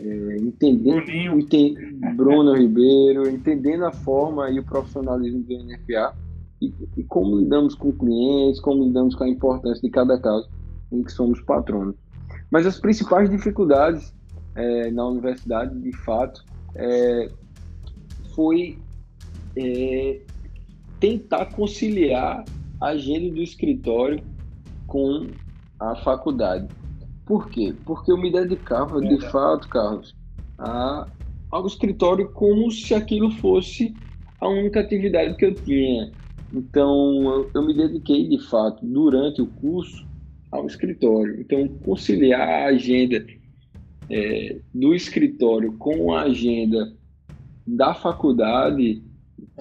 É, 0.00 0.36
entendendo, 0.38 1.38
entend, 1.38 1.76
Bruno 2.16 2.54
Ribeiro, 2.56 3.28
entendendo 3.28 3.84
a 3.84 3.92
forma 3.92 4.50
e 4.50 4.58
o 4.58 4.64
profissionalismo 4.64 5.42
do 5.42 5.64
NFA 5.64 6.14
e, 6.62 6.72
e, 6.96 7.04
como 7.04 7.38
lidamos 7.38 7.74
com 7.74 7.92
clientes, 7.92 8.60
como 8.60 8.84
lidamos 8.84 9.14
com 9.14 9.24
a 9.24 9.28
importância 9.28 9.82
de 9.82 9.90
cada 9.90 10.18
caso 10.18 10.48
em 10.90 11.02
que 11.02 11.12
somos 11.12 11.40
patronos. 11.42 11.96
Mas 12.50 12.66
as 12.66 12.78
principais 12.78 13.28
dificuldades 13.28 14.14
é, 14.54 14.90
na 14.90 15.06
universidade, 15.06 15.78
de 15.78 15.92
fato, 15.98 16.44
é, 16.74 17.30
foi 18.34 18.78
é, 19.56 20.20
tentar 21.00 21.46
conciliar 21.46 22.44
a 22.80 22.86
agenda 22.88 23.34
do 23.34 23.42
escritório 23.42 24.22
com 24.86 25.26
a 25.80 25.96
faculdade. 25.96 26.68
Por 27.24 27.48
quê? 27.48 27.74
Porque 27.84 28.10
eu 28.10 28.18
me 28.18 28.30
dedicava, 28.30 29.00
de 29.00 29.20
fato, 29.30 29.68
Carlos, 29.68 30.14
a, 30.58 31.08
ao 31.50 31.66
escritório 31.66 32.30
como 32.32 32.70
se 32.70 32.94
aquilo 32.94 33.30
fosse 33.30 33.96
a 34.40 34.48
única 34.48 34.80
atividade 34.80 35.36
que 35.36 35.44
eu 35.44 35.54
tinha. 35.54 36.12
Então, 36.52 37.24
eu, 37.24 37.50
eu 37.54 37.66
me 37.66 37.74
dediquei, 37.74 38.28
de 38.28 38.38
fato, 38.48 38.84
durante 38.84 39.40
o 39.40 39.46
curso, 39.46 40.06
ao 40.50 40.66
escritório. 40.66 41.40
Então, 41.40 41.66
conciliar 41.78 42.48
a 42.48 42.66
agenda 42.66 43.24
é, 44.10 44.60
do 44.74 44.94
escritório 44.94 45.72
com 45.78 46.12
a 46.12 46.22
agenda 46.22 46.92
da 47.66 47.94
faculdade 47.94 49.02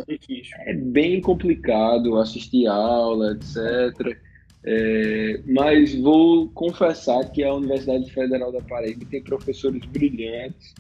é, 0.08 0.72
é 0.72 0.74
bem 0.74 1.22
complicado 1.22 2.18
assistir 2.18 2.68
aula, 2.68 3.34
etc. 3.34 4.18
É, 4.64 5.42
mas 5.48 5.96
vou 5.96 6.50
confessar 6.50 7.32
que 7.32 7.44
a 7.44 7.54
Universidade 7.54 8.12
Federal 8.12 8.52
da 8.52 8.62
Paraíba 8.62 9.06
tem 9.10 9.24
professores 9.24 9.84
brilhantes 9.86 10.76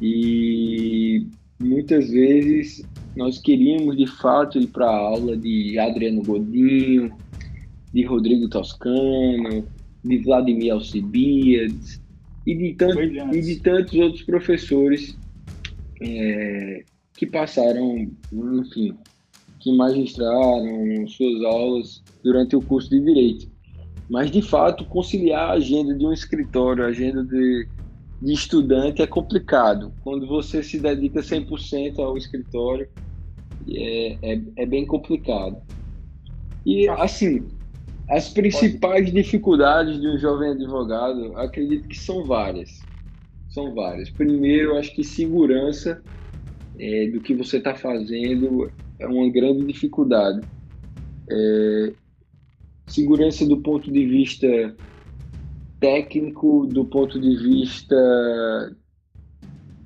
e 0.00 1.26
muitas 1.58 2.08
vezes 2.08 2.84
nós 3.16 3.38
queríamos 3.38 3.96
de 3.96 4.06
fato 4.06 4.58
ir 4.58 4.68
para 4.68 4.86
a 4.86 4.96
aula 4.96 5.36
de 5.36 5.76
Adriano 5.78 6.22
Godinho, 6.22 7.12
de 7.92 8.04
Rodrigo 8.04 8.48
Toscano, 8.48 9.66
de 10.04 10.18
Vladimir 10.18 10.72
Alcibiades 10.72 12.00
e 12.46 12.54
de, 12.54 12.76
e 13.32 13.40
de 13.40 13.56
tantos 13.60 13.94
outros 13.94 14.22
professores 14.22 15.18
é, 16.00 16.84
que 17.16 17.26
passaram, 17.26 18.08
enfim, 18.32 18.94
que 19.66 19.72
magistraram 19.72 21.08
suas 21.08 21.42
aulas 21.42 22.02
durante 22.22 22.54
o 22.54 22.62
curso 22.62 22.88
de 22.88 23.00
Direito. 23.00 23.48
Mas, 24.08 24.30
de 24.30 24.40
fato, 24.40 24.84
conciliar 24.84 25.50
a 25.50 25.54
agenda 25.54 25.92
de 25.92 26.06
um 26.06 26.12
escritório, 26.12 26.84
a 26.84 26.86
agenda 26.86 27.24
de, 27.24 27.66
de 28.22 28.32
estudante 28.32 29.02
é 29.02 29.08
complicado. 29.08 29.92
Quando 30.04 30.24
você 30.24 30.62
se 30.62 30.78
dedica 30.78 31.18
100% 31.18 31.98
ao 31.98 32.16
escritório, 32.16 32.88
é, 33.68 34.16
é, 34.22 34.40
é, 34.54 34.66
bem 34.66 34.86
complicado. 34.86 35.56
E, 36.64 36.88
assim, 36.88 37.48
as 38.08 38.28
principais 38.28 39.12
dificuldades 39.12 40.00
de 40.00 40.06
um 40.06 40.16
jovem 40.16 40.50
advogado, 40.50 41.36
acredito 41.36 41.88
que 41.88 41.98
são 41.98 42.24
várias. 42.24 42.70
São 43.48 43.74
várias. 43.74 44.10
Primeiro, 44.10 44.76
acho 44.76 44.94
que 44.94 45.02
segurança 45.02 46.00
é, 46.78 47.08
do 47.08 47.20
que 47.20 47.34
você 47.34 47.56
está 47.56 47.74
fazendo 47.74 48.70
é 48.98 49.06
uma 49.06 49.28
grande 49.30 49.64
dificuldade. 49.64 50.40
É, 51.30 51.92
segurança 52.86 53.46
do 53.46 53.58
ponto 53.58 53.90
de 53.90 54.06
vista 54.06 54.76
técnico, 55.80 56.66
do 56.66 56.84
ponto 56.84 57.20
de 57.20 57.36
vista 57.36 58.76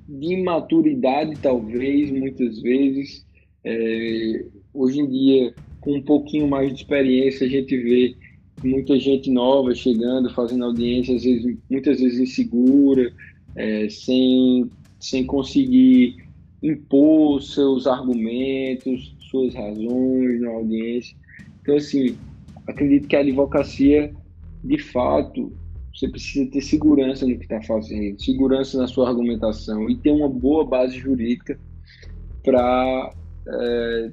de 0.07 0.43
maturidade, 0.43 1.37
talvez, 1.41 2.11
muitas 2.11 2.61
vezes. 2.61 3.25
É, 3.63 4.45
hoje 4.73 4.99
em 4.99 5.07
dia, 5.07 5.53
com 5.79 5.95
um 5.95 6.01
pouquinho 6.01 6.47
mais 6.47 6.69
de 6.69 6.81
experiência, 6.81 7.45
a 7.45 7.49
gente 7.49 7.75
vê 7.77 8.15
muita 8.63 8.99
gente 8.99 9.29
nova 9.29 9.73
chegando, 9.73 10.33
fazendo 10.33 10.65
audiência, 10.65 11.15
às 11.15 11.23
vezes, 11.23 11.57
muitas 11.69 11.99
vezes 11.99 12.19
insegura, 12.19 13.11
é, 13.55 13.89
sem, 13.89 14.69
sem 14.99 15.25
conseguir 15.25 16.17
impor 16.61 17.41
seus 17.41 17.87
argumentos, 17.87 19.15
suas 19.19 19.53
razões 19.53 20.41
na 20.41 20.51
audiência. 20.51 21.15
Então, 21.61 21.75
assim, 21.75 22.15
acredito 22.67 23.07
que 23.07 23.15
a 23.15 23.19
advocacia, 23.19 24.13
de 24.63 24.77
fato, 24.77 25.51
você 25.93 26.07
precisa 26.07 26.49
ter 26.49 26.61
segurança 26.61 27.25
no 27.25 27.37
que 27.37 27.43
está 27.43 27.61
fazendo, 27.61 28.21
segurança 28.21 28.77
na 28.77 28.87
sua 28.87 29.09
argumentação 29.09 29.89
e 29.89 29.95
ter 29.95 30.11
uma 30.11 30.29
boa 30.29 30.65
base 30.65 30.97
jurídica 30.97 31.59
para, 32.43 33.13
é, 33.47 34.11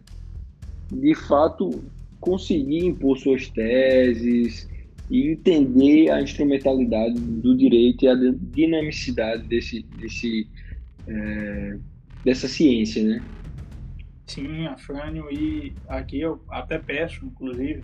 de 0.93 1.15
fato, 1.15 1.83
conseguir 2.21 2.85
impor 2.85 3.19
suas 3.19 3.49
teses 3.49 4.69
e 5.11 5.33
entender 5.33 6.11
a 6.11 6.21
instrumentalidade 6.21 7.19
do 7.19 7.57
direito 7.57 8.05
e 8.05 8.09
a 8.09 8.15
dinamicidade 8.15 9.47
desse, 9.47 9.83
desse, 9.99 10.47
é, 11.07 11.79
dessa 12.25 12.49
ciência, 12.49 13.03
né? 13.03 13.23
Sim, 14.27 14.67
Afrânio, 14.67 15.33
e 15.33 15.73
aqui 15.89 16.21
eu 16.21 16.43
até 16.51 16.79
peço, 16.79 17.25
inclusive, 17.25 17.83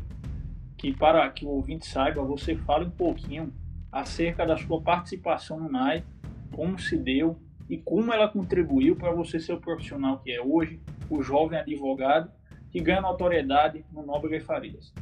que 0.77 0.93
para 0.93 1.29
que 1.31 1.45
o 1.45 1.49
ouvinte 1.49 1.87
saiba, 1.87 2.23
você 2.23 2.55
fale 2.55 2.85
um 2.85 2.91
pouquinho 2.91 3.53
acerca 3.91 4.45
da 4.45 4.57
sua 4.57 4.81
participação 4.81 5.59
no 5.59 5.71
NAI, 5.71 6.05
como 6.53 6.79
se 6.79 6.97
deu 6.97 7.39
e 7.69 7.79
como 7.79 8.13
ela 8.13 8.29
contribuiu 8.29 8.95
para 8.95 9.11
você 9.11 9.41
ser 9.41 9.55
o 9.55 9.61
profissional 9.61 10.19
que 10.19 10.31
é 10.31 10.43
hoje, 10.43 10.81
o 11.09 11.23
jovem 11.23 11.59
advogado 11.59 12.31
que 12.71 12.81
ganha 12.81 13.01
notoriedade 13.01 13.85
no 13.93 14.05
Nobre 14.05 14.41
Farias. 14.41 14.93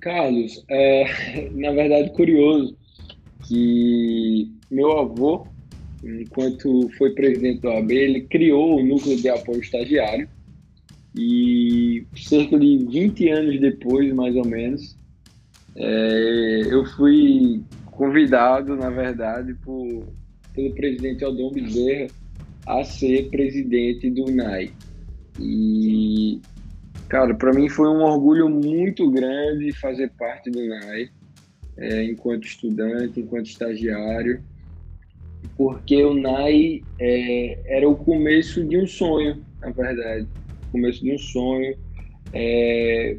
Carlos, 0.00 0.64
é, 0.68 1.50
na 1.52 1.70
verdade, 1.70 2.10
curioso 2.12 2.76
que 3.46 4.52
meu 4.70 4.98
avô, 4.98 5.46
enquanto 6.02 6.88
foi 6.96 7.10
presidente 7.10 7.60
do 7.60 7.70
AB, 7.70 7.94
ele 7.94 8.20
criou 8.22 8.78
o 8.78 8.84
núcleo 8.84 9.16
de 9.16 9.28
apoio 9.28 9.60
estagiário 9.60 10.28
e 11.16 12.06
cerca 12.16 12.58
de 12.58 12.78
20 12.86 13.28
anos 13.30 13.60
depois, 13.60 14.12
mais 14.14 14.34
ou 14.36 14.46
menos, 14.46 14.96
é, 15.76 16.62
eu 16.70 16.84
fui 16.84 17.62
convidado, 17.86 18.76
na 18.76 18.90
verdade, 18.90 19.54
por, 19.54 20.06
pelo 20.54 20.74
presidente 20.74 21.24
Aldon 21.24 21.50
Bezerra 21.50 22.06
a 22.66 22.84
ser 22.84 23.28
presidente 23.30 24.10
do 24.10 24.30
NAI. 24.30 24.72
E, 25.38 26.40
cara, 27.08 27.34
para 27.34 27.52
mim 27.52 27.68
foi 27.68 27.88
um 27.88 28.02
orgulho 28.02 28.48
muito 28.48 29.10
grande 29.10 29.72
fazer 29.72 30.10
parte 30.18 30.50
do 30.50 30.64
NAI, 30.64 31.10
é, 31.76 32.04
enquanto 32.04 32.44
estudante, 32.44 33.20
enquanto 33.20 33.46
estagiário, 33.46 34.42
porque 35.56 36.02
o 36.02 36.14
NAI 36.14 36.82
é, 36.98 37.76
era 37.76 37.88
o 37.88 37.96
começo 37.96 38.64
de 38.64 38.78
um 38.78 38.86
sonho, 38.86 39.44
na 39.60 39.70
verdade. 39.70 40.26
Começo 40.72 41.02
de 41.02 41.12
um 41.12 41.18
sonho, 41.18 41.76
é, 42.32 43.18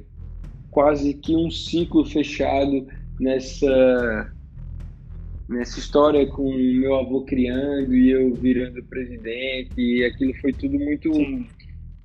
quase 0.70 1.14
que 1.14 1.36
um 1.36 1.52
ciclo 1.52 2.06
fechado 2.06 2.88
nessa 3.20 4.34
nessa 5.52 5.80
história 5.80 6.26
com 6.28 6.50
meu 6.54 6.96
avô 6.96 7.24
criando 7.24 7.94
e 7.94 8.10
eu 8.10 8.34
virando 8.36 8.82
presidente, 8.86 9.74
e 9.78 10.06
aquilo 10.06 10.34
foi 10.36 10.54
tudo 10.54 10.80
muito, 10.80 11.12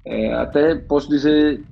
é, 0.04 0.32
até 0.32 0.74
posso 0.74 1.08
dizer, 1.08 1.62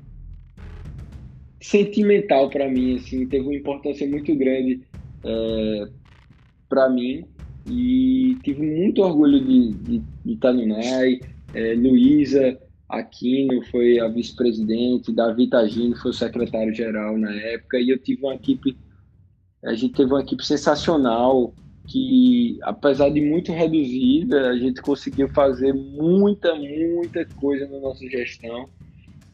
sentimental 1.61 2.49
para 2.49 2.69
mim, 2.69 2.97
assim, 2.97 3.27
teve 3.27 3.45
uma 3.45 3.57
importância 3.57 4.09
muito 4.09 4.33
grande 4.37 4.83
é, 5.25 5.89
para 6.69 6.89
mim 6.89 7.27
e 7.67 8.37
tive 8.43 8.63
muito 8.63 9.03
orgulho 9.03 9.41
de, 9.45 10.03
estar 10.27 10.53
no 10.53 10.67
NAI. 10.67 11.21
É, 11.55 11.75
Luísa 11.75 12.59
Aquino 12.89 13.63
foi 13.67 13.99
a 14.01 14.09
vice-presidente, 14.09 15.13
Davi 15.13 15.49
Tagino 15.49 15.97
foi 15.97 16.11
o 16.11 16.15
secretário-geral 16.15 17.17
na 17.17 17.33
época 17.33 17.79
e 17.79 17.91
eu 17.91 17.99
tive 17.99 18.23
uma 18.23 18.35
equipe, 18.35 18.77
a 19.65 19.75
gente 19.75 19.95
teve 19.95 20.13
uma 20.13 20.21
equipe 20.21 20.45
sensacional 20.45 21.55
que, 21.87 22.59
apesar 22.63 23.11
de 23.11 23.21
muito 23.21 23.53
reduzida, 23.53 24.49
a 24.51 24.57
gente 24.57 24.81
conseguiu 24.81 25.29
fazer 25.29 25.73
muita, 25.73 26.55
muita 26.55 27.25
coisa 27.37 27.69
na 27.69 27.79
nossa 27.79 28.07
gestão 28.09 28.69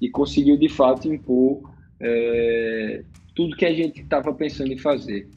e 0.01 0.11
conseguiu 0.11 0.57
de 0.57 0.69
fato 0.69 1.13
impor 1.13 1.61
é, 2.01 3.05
tudo 3.35 3.57
que 3.57 3.65
a 3.65 3.73
gente 3.73 4.01
estava 4.01 4.33
pensando 4.33 4.73
em 4.73 4.79
fazer. 4.79 5.29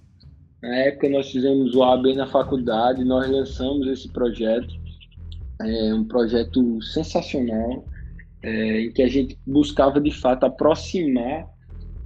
Na 0.63 0.77
época 0.77 1.09
nós 1.09 1.29
fizemos 1.29 1.75
o 1.75 1.83
AB 1.83 2.15
na 2.15 2.25
faculdade, 2.25 3.03
nós 3.03 3.29
lançamos 3.29 3.85
esse 3.85 4.07
projeto, 4.07 4.73
é 5.61 5.93
um 5.93 6.05
projeto 6.05 6.81
sensacional, 6.81 7.85
é, 8.41 8.83
em 8.83 8.91
que 8.93 9.01
a 9.01 9.09
gente 9.09 9.37
buscava 9.45 9.99
de 9.99 10.09
fato 10.09 10.45
aproximar 10.45 11.49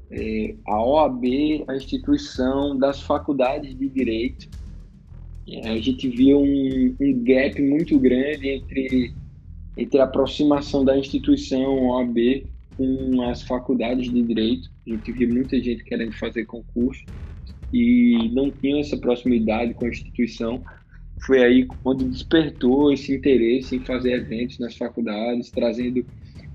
é, 0.09 0.55
a 0.65 0.83
OAB, 0.83 1.23
a 1.67 1.75
instituição, 1.75 2.75
das 2.75 2.99
faculdades 2.99 3.77
de 3.77 3.87
direito. 3.89 4.49
É, 5.47 5.69
a 5.69 5.77
gente 5.77 6.09
viu 6.09 6.39
um, 6.39 6.95
um 6.99 7.23
gap 7.23 7.61
muito 7.61 7.99
grande 7.99 8.49
entre, 8.49 9.13
entre 9.77 9.99
a 9.99 10.05
aproximação 10.05 10.83
da 10.83 10.97
instituição 10.97 11.89
OAB 11.89 12.47
com 12.75 13.21
as 13.21 13.43
faculdades 13.43 14.11
de 14.11 14.19
direito. 14.19 14.67
A 14.87 14.89
gente 14.89 15.11
viu 15.11 15.29
muita 15.29 15.61
gente 15.61 15.83
querendo 15.83 16.13
fazer 16.13 16.45
concurso 16.45 17.05
e 17.73 18.29
não 18.33 18.49
tinha 18.49 18.79
essa 18.79 18.97
proximidade 18.97 19.73
com 19.73 19.85
a 19.85 19.89
instituição. 19.89 20.61
Foi 21.25 21.43
aí 21.43 21.67
onde 21.83 22.05
despertou 22.05 22.93
esse 22.93 23.15
interesse 23.15 23.75
em 23.75 23.79
fazer 23.79 24.13
eventos 24.13 24.59
nas 24.59 24.75
faculdades, 24.75 25.49
trazendo 25.49 26.05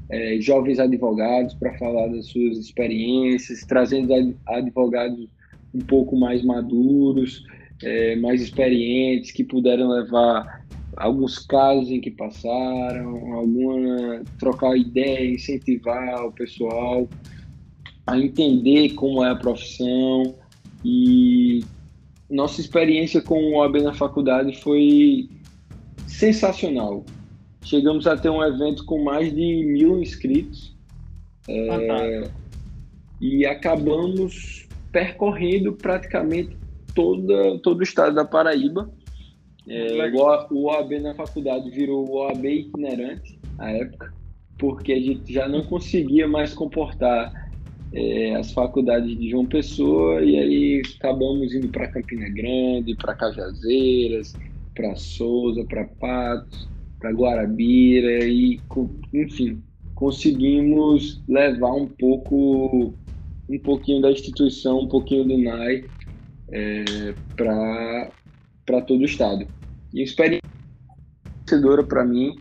é, 0.08 0.38
jovens 0.40 0.78
advogados 0.78 1.54
para 1.54 1.76
falar 1.78 2.08
das 2.08 2.26
suas 2.26 2.58
experiências, 2.58 3.60
trazendo 3.62 4.36
advogados 4.46 5.28
um 5.74 5.80
pouco 5.80 6.16
mais 6.16 6.44
maduros, 6.44 7.44
é, 7.82 8.14
mais 8.16 8.40
experientes, 8.40 9.32
que 9.32 9.42
puderam 9.42 9.88
levar 9.88 10.62
alguns 10.96 11.38
casos 11.38 11.90
em 11.90 12.00
que 12.00 12.10
passaram, 12.10 13.34
alguma 13.34 14.22
trocar 14.38 14.76
ideia, 14.76 15.34
incentivar 15.34 16.26
o 16.26 16.32
pessoal 16.32 17.08
a 18.06 18.18
entender 18.18 18.90
como 18.94 19.24
é 19.24 19.30
a 19.30 19.36
profissão 19.36 20.34
e 20.84 21.64
nossa 22.28 22.60
experiência 22.60 23.20
com 23.20 23.38
o 23.38 23.58
OAB 23.58 23.82
na 23.82 23.92
faculdade 23.92 24.60
foi 24.60 25.28
sensacional. 26.06 27.04
Chegamos 27.62 28.06
a 28.06 28.16
ter 28.16 28.30
um 28.30 28.42
evento 28.42 28.84
com 28.84 29.02
mais 29.04 29.32
de 29.32 29.64
mil 29.64 30.00
inscritos. 30.00 30.74
É, 31.48 32.28
e 33.20 33.44
acabamos 33.46 34.66
percorrendo 34.90 35.72
praticamente 35.72 36.56
toda, 36.94 37.58
todo 37.58 37.80
o 37.80 37.82
estado 37.82 38.14
da 38.14 38.24
Paraíba. 38.24 38.90
É, 39.68 40.10
o 40.50 40.64
OAB 40.64 40.98
na 41.00 41.14
faculdade 41.14 41.70
virou 41.70 42.08
o 42.08 42.16
OAB 42.16 42.44
itinerante 42.44 43.38
na 43.56 43.70
época, 43.70 44.12
porque 44.58 44.92
a 44.92 45.00
gente 45.00 45.32
já 45.32 45.48
não 45.48 45.64
conseguia 45.64 46.26
mais 46.26 46.52
comportar 46.52 47.41
é, 47.92 48.34
as 48.36 48.52
faculdades 48.52 49.18
de 49.18 49.30
João 49.30 49.46
Pessoa 49.46 50.22
e 50.22 50.38
aí 50.38 50.82
acabamos 50.96 51.54
indo 51.54 51.68
para 51.68 51.88
Campina 51.88 52.28
Grande, 52.28 52.96
para 52.96 53.14
Cajazeiras, 53.14 54.34
para 54.74 54.94
Souza, 54.96 55.64
para 55.64 55.84
Patos, 55.84 56.68
para 56.98 57.10
Guarabira 57.10 58.24
e 58.26 58.60
enfim 59.12 59.62
conseguimos 59.94 61.22
levar 61.28 61.72
um 61.74 61.86
pouco 61.86 62.92
um 63.48 63.58
pouquinho 63.58 64.00
da 64.02 64.10
instituição, 64.10 64.80
um 64.80 64.88
pouquinho 64.88 65.24
do 65.24 65.38
NAI 65.38 65.84
é, 66.50 67.14
para 67.36 68.10
para 68.64 68.80
todo 68.80 69.00
o 69.00 69.04
estado. 69.04 69.46
E 69.92 70.00
a 70.00 70.04
experiência 70.04 70.42
para 71.88 72.04
mim, 72.04 72.36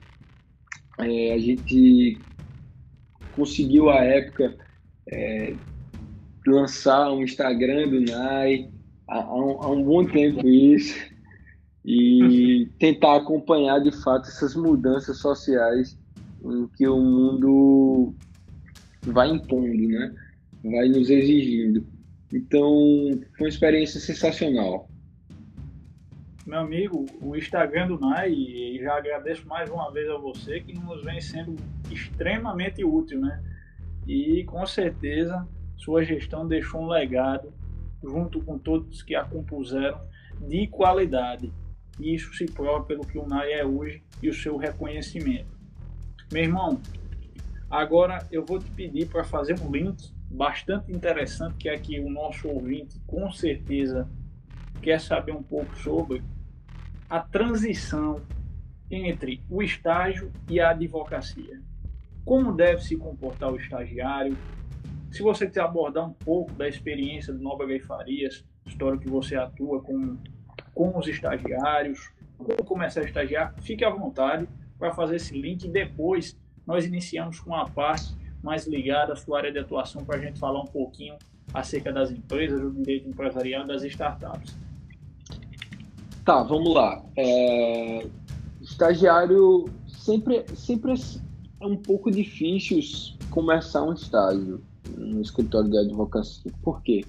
é, 0.99 1.33
a 1.33 1.39
gente 1.39 2.17
conseguiu 3.35 3.89
à 3.89 4.03
época 4.03 4.55
é, 5.07 5.55
lançar 6.45 7.11
um 7.11 7.23
Instagram 7.23 7.89
do 7.89 8.01
NAI 8.01 8.69
há, 9.07 9.17
há, 9.17 9.69
um, 9.71 9.83
bom 9.83 10.05
tempo 10.05 10.47
isso 10.47 10.97
e 11.85 12.67
tentar 12.79 13.17
acompanhar 13.17 13.79
de 13.79 13.91
fato 13.91 14.27
essas 14.27 14.55
mudanças 14.55 15.17
sociais 15.17 15.97
em 16.43 16.67
que 16.75 16.87
o 16.87 16.97
mundo 16.97 18.15
vai 19.03 19.29
impondo, 19.29 19.87
né? 19.87 20.13
Vai 20.63 20.87
nos 20.87 21.09
exigindo. 21.09 21.85
Então, 22.31 22.71
foi 23.37 23.45
uma 23.45 23.49
experiência 23.49 23.99
sensacional. 23.99 24.89
Meu 26.45 26.59
amigo, 26.59 27.05
o 27.21 27.35
Instagram 27.35 27.87
do 27.87 27.99
NAI, 27.99 28.33
e 28.33 28.79
já 28.81 28.97
agradeço 28.97 29.47
mais 29.47 29.69
uma 29.69 29.91
vez 29.91 30.09
a 30.09 30.17
você, 30.17 30.59
que 30.59 30.73
nos 30.73 31.03
vem 31.03 31.21
sendo 31.21 31.55
extremamente 31.91 32.83
útil, 32.83 33.19
né? 33.19 33.41
E 34.07 34.43
com 34.45 34.65
certeza 34.65 35.47
sua 35.77 36.03
gestão 36.03 36.47
deixou 36.47 36.81
um 36.81 36.87
legado, 36.87 37.53
junto 38.03 38.41
com 38.41 38.57
todos 38.57 39.01
que 39.01 39.15
a 39.15 39.23
compuseram, 39.23 39.99
de 40.47 40.67
qualidade. 40.67 41.51
E 41.99 42.15
isso 42.15 42.33
se 42.33 42.45
prova 42.45 42.83
pelo 42.85 43.05
que 43.05 43.17
o 43.17 43.27
NAI 43.27 43.53
é 43.53 43.65
hoje 43.65 44.03
e 44.21 44.29
o 44.29 44.33
seu 44.33 44.57
reconhecimento. 44.57 45.49
Meu 46.31 46.43
irmão, 46.43 46.81
agora 47.69 48.27
eu 48.31 48.45
vou 48.45 48.59
te 48.59 48.69
pedir 48.71 49.07
para 49.07 49.23
fazer 49.23 49.59
um 49.59 49.71
link 49.71 50.11
bastante 50.29 50.91
interessante 50.91 51.57
que 51.57 51.69
aqui 51.69 51.99
o 51.99 52.09
nosso 52.09 52.47
ouvinte 52.47 52.99
com 53.05 53.29
certeza 53.31 54.07
quer 54.81 54.99
saber 54.99 55.33
um 55.33 55.43
pouco 55.43 55.75
sobre 55.77 56.23
a 57.09 57.19
transição 57.19 58.21
entre 58.89 59.43
o 59.49 59.61
estágio 59.61 60.31
e 60.49 60.59
a 60.59 60.69
advocacia. 60.69 61.61
Como 62.25 62.53
deve 62.53 62.81
se 62.81 62.95
comportar 62.95 63.51
o 63.51 63.57
estagiário? 63.57 64.37
Se 65.11 65.21
você 65.21 65.47
quiser 65.47 65.61
abordar 65.61 66.07
um 66.07 66.13
pouco 66.13 66.53
da 66.53 66.67
experiência 66.67 67.33
do 67.33 67.41
Nova 67.41 67.65
Gay 67.65 67.79
Farias, 67.79 68.45
história 68.65 68.97
que 68.97 69.09
você 69.09 69.35
atua 69.35 69.81
com, 69.81 70.17
com 70.73 70.97
os 70.97 71.07
estagiários, 71.07 72.11
como 72.37 72.63
começar 72.63 73.01
a 73.01 73.03
estagiar, 73.03 73.53
fique 73.61 73.83
à 73.83 73.89
vontade 73.89 74.47
para 74.79 74.93
fazer 74.93 75.17
esse 75.17 75.39
link 75.39 75.65
e 75.65 75.69
depois 75.69 76.39
nós 76.65 76.85
iniciamos 76.85 77.39
com 77.39 77.53
a 77.53 77.67
parte 77.67 78.15
mais 78.41 78.65
ligada 78.65 79.13
à 79.13 79.15
sua 79.15 79.39
área 79.39 79.51
de 79.51 79.59
atuação 79.59 80.03
para 80.03 80.17
a 80.17 80.21
gente 80.21 80.39
falar 80.39 80.61
um 80.61 80.67
pouquinho 80.67 81.15
acerca 81.53 81.91
das 81.91 82.11
empresas, 82.11 82.59
do 82.59 82.71
direito 82.71 83.09
empresarial 83.09 83.65
das 83.67 83.83
startups. 83.83 84.55
Tá, 86.23 86.43
vamos 86.43 86.73
lá. 86.73 87.03
É... 87.17 88.07
Estagiário 88.61 89.65
sempre, 89.87 90.45
sempre 90.55 90.93
é 91.61 91.65
um 91.65 91.77
pouco 91.77 92.09
difícil 92.09 92.79
começar 93.29 93.83
um 93.83 93.93
estágio 93.93 94.61
no 94.97 95.21
escritório 95.21 95.69
de 95.69 95.77
advocacia. 95.77 96.51
Por 96.63 96.81
quê? 96.81 97.05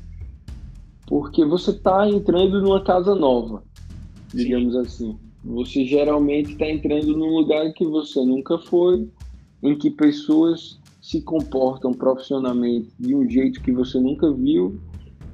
Porque 1.07 1.45
você 1.45 1.71
está 1.71 2.09
entrando 2.09 2.61
numa 2.61 2.85
casa 2.85 3.15
nova, 3.15 3.65
digamos 4.33 4.75
Sim. 4.75 4.81
assim. 4.81 5.19
Você 5.45 5.85
geralmente 5.85 6.53
está 6.53 6.69
entrando 6.69 7.17
num 7.17 7.35
lugar 7.39 7.73
que 7.73 7.85
você 7.85 8.25
nunca 8.25 8.59
foi, 8.59 9.09
em 9.63 9.77
que 9.77 9.91
pessoas 9.91 10.79
se 11.01 11.21
comportam 11.23 11.93
profissionalmente 11.93 12.91
de 13.01 13.15
um 13.15 13.29
jeito 13.29 13.61
que 13.61 13.73
você 13.73 13.99
nunca 13.99 14.33
viu 14.33 14.79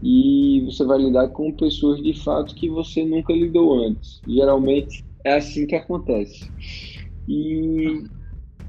e 0.02 0.62
você 0.64 0.84
vai 0.84 0.98
lidar 0.98 1.28
com 1.28 1.52
pessoas 1.52 2.00
de 2.02 2.14
fato 2.14 2.54
que 2.54 2.70
você 2.70 3.04
nunca 3.04 3.32
lidou 3.32 3.84
antes. 3.84 4.22
Geralmente 4.26 5.04
é 5.24 5.34
assim 5.34 5.66
que 5.66 5.74
acontece. 5.74 6.50
E 7.28 8.04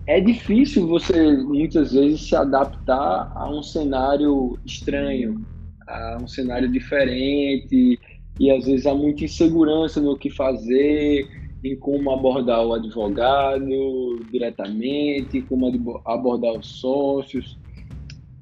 é 0.10 0.20
difícil 0.20 0.88
você 0.88 1.38
muitas 1.38 1.92
vezes 1.92 2.28
se 2.28 2.36
adaptar 2.36 3.32
a 3.36 3.48
um 3.48 3.62
cenário 3.62 4.60
estranho, 4.66 5.46
a 5.88 6.18
um 6.20 6.28
cenário 6.28 6.68
diferente, 6.72 8.00
e 8.40 8.50
às 8.50 8.66
vezes 8.66 8.88
há 8.88 8.96
muita 8.96 9.26
insegurança 9.26 10.02
no 10.02 10.18
que 10.18 10.32
fazer, 10.32 11.30
em 11.64 11.78
como 11.78 12.10
abordar 12.10 12.66
o 12.66 12.74
advogado 12.74 14.26
diretamente, 14.32 15.44
como 15.44 15.68
abordar 16.04 16.58
os 16.58 16.80
sócios. 16.80 17.60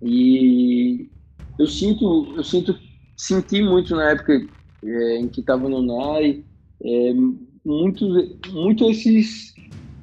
E 0.01 1.09
eu 1.59 1.67
sinto, 1.67 2.33
eu 2.37 2.45
sinto, 2.45 2.79
senti 3.17 3.61
muito 3.61 3.93
na 3.93 4.11
época 4.11 4.39
é, 4.85 5.17
em 5.17 5.27
que 5.27 5.41
estava 5.41 5.67
no 5.67 5.81
NAI, 5.81 6.45
é, 6.81 7.13
muito, 7.65 8.07
muito 8.53 8.89
esses, 8.89 9.53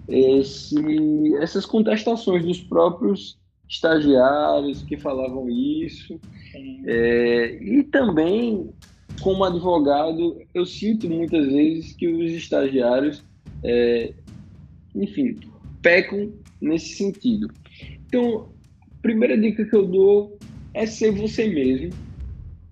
esse, 0.09 1.35
essas 1.37 1.65
contestações 1.65 2.45
dos 2.45 2.61
próprios 2.61 3.39
estagiários 3.69 4.83
que 4.83 4.97
falavam 4.97 5.49
isso. 5.49 6.21
É, 6.87 7.59
e 7.63 7.83
também, 7.85 8.71
como 9.21 9.45
advogado, 9.45 10.41
eu 10.55 10.67
sinto 10.67 11.09
muitas 11.09 11.47
vezes 11.47 11.93
que 11.93 12.07
os 12.07 12.31
estagiários, 12.33 13.25
é, 13.63 14.13
enfim, 14.95 15.39
pecam 15.83 16.33
nesse 16.61 16.97
sentido. 16.97 17.51
Então, 18.07 18.49
a 18.81 19.03
primeira 19.03 19.37
dica 19.37 19.65
que 19.65 19.75
eu 19.75 19.87
dou 19.87 20.39
é 20.73 20.87
ser 20.87 21.11
você 21.13 21.49
mesmo. 21.49 21.91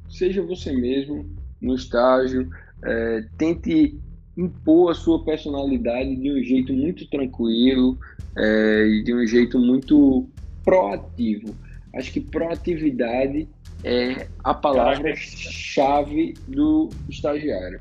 Seja 0.09 0.43
você 0.43 0.73
mesmo 0.73 1.27
no 1.61 1.75
estágio, 1.75 2.51
é, 2.85 3.25
tente 3.39 3.99
impor 4.37 4.91
a 4.91 4.95
sua 4.95 5.25
personalidade 5.25 6.17
de 6.17 6.33
um 6.33 6.43
jeito 6.43 6.73
muito 6.73 7.09
tranquilo 7.09 7.99
é, 8.37 8.87
e 8.87 9.03
de 9.03 9.15
um 9.15 9.27
jeito 9.27 9.59
muito 9.59 10.29
proativo. 10.65 11.55
Acho 11.95 12.13
que 12.13 12.21
proatividade 12.21 13.49
é 13.85 14.29
a 14.43 14.55
palavra-chave 14.55 16.35
do 16.49 16.89
estagiário. 17.09 17.81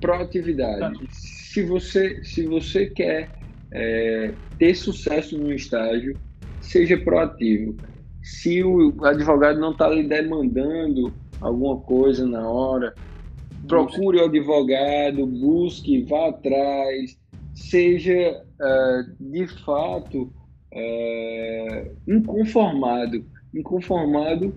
Proatividade. 0.00 1.00
Se 1.10 1.62
você, 1.62 2.22
se 2.24 2.46
você 2.46 2.86
quer 2.86 3.30
é, 3.72 4.32
ter 4.58 4.74
sucesso 4.74 5.38
no 5.38 5.52
estágio, 5.52 6.16
seja 6.60 6.98
proativo. 6.98 7.76
Se 8.22 8.62
o 8.62 8.92
advogado 9.04 9.58
não 9.58 9.72
está 9.72 9.88
lhe 9.88 10.02
demandando 10.02 11.12
alguma 11.40 11.78
coisa 11.78 12.26
na 12.26 12.46
hora, 12.48 12.94
procure 13.66 14.18
o 14.18 14.24
advogado, 14.24 15.26
busque, 15.26 16.02
vá 16.02 16.28
atrás, 16.28 17.18
seja 17.54 18.42
uh, 18.60 19.24
de 19.32 19.46
fato 19.64 20.32
uh, 20.72 21.96
inconformado, 22.06 23.24
inconformado 23.54 24.54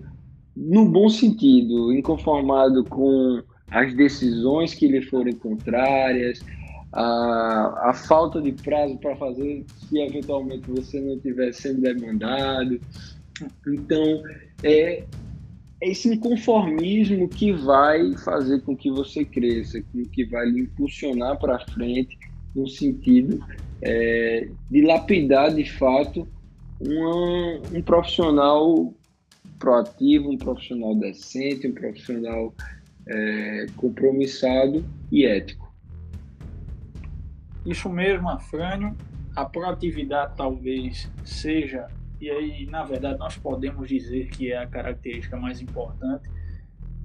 no 0.56 0.88
bom 0.88 1.08
sentido, 1.08 1.92
inconformado 1.92 2.84
com 2.84 3.42
as 3.70 3.94
decisões 3.94 4.74
que 4.74 4.88
lhe 4.88 5.02
forem 5.02 5.34
contrárias, 5.34 6.40
a, 6.92 7.90
a 7.90 7.92
falta 7.92 8.40
de 8.40 8.52
prazo 8.52 8.96
para 8.98 9.14
fazer 9.16 9.64
se 9.88 9.98
eventualmente 9.98 10.70
você 10.70 11.00
não 11.00 11.14
estiver 11.14 11.52
sendo 11.52 11.82
demandado. 11.82 12.80
Então, 13.66 14.22
é 14.62 15.04
esse 15.80 16.08
inconformismo 16.08 17.28
que 17.28 17.52
vai 17.52 18.16
fazer 18.18 18.62
com 18.62 18.76
que 18.76 18.90
você 18.90 19.24
cresça, 19.24 19.80
que 20.12 20.24
vai 20.26 20.46
lhe 20.46 20.62
impulsionar 20.62 21.38
para 21.38 21.58
frente 21.66 22.18
no 22.54 22.68
sentido 22.68 23.44
é, 23.80 24.48
de 24.70 24.82
lapidar 24.82 25.54
de 25.54 25.64
fato 25.64 26.26
um 26.80 27.82
profissional 27.82 28.92
proativo, 29.58 30.30
um 30.30 30.38
profissional 30.38 30.94
decente, 30.94 31.66
um 31.66 31.72
profissional 31.72 32.54
é, 33.06 33.66
compromissado 33.76 34.84
e 35.10 35.24
ético. 35.24 35.72
Isso 37.66 37.88
mesmo, 37.88 38.28
Afrânio. 38.28 38.96
A 39.34 39.44
proatividade 39.44 40.34
talvez 40.36 41.08
seja 41.24 41.86
e 42.20 42.30
aí, 42.30 42.66
na 42.66 42.84
verdade, 42.84 43.18
nós 43.18 43.36
podemos 43.36 43.88
dizer 43.88 44.28
que 44.28 44.52
é 44.52 44.58
a 44.58 44.66
característica 44.66 45.36
mais 45.36 45.60
importante 45.60 46.28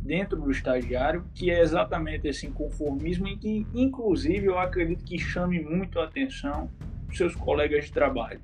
dentro 0.01 0.41
do 0.41 0.51
estagiário, 0.51 1.25
que 1.33 1.49
é 1.49 1.61
exatamente 1.61 2.27
esse 2.27 2.45
inconformismo 2.45 3.27
em 3.27 3.37
que, 3.37 3.65
inclusive, 3.73 4.47
eu 4.47 4.59
acredito 4.59 5.03
que 5.05 5.17
chame 5.17 5.61
muito 5.61 5.99
a 5.99 6.05
atenção 6.05 6.69
dos 7.07 7.17
seus 7.17 7.35
colegas 7.35 7.85
de 7.85 7.91
trabalho. 7.93 8.41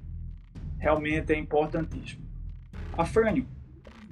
Realmente 0.77 1.33
é 1.33 1.37
importantíssimo. 1.37 2.23
Afrânio, 2.97 3.45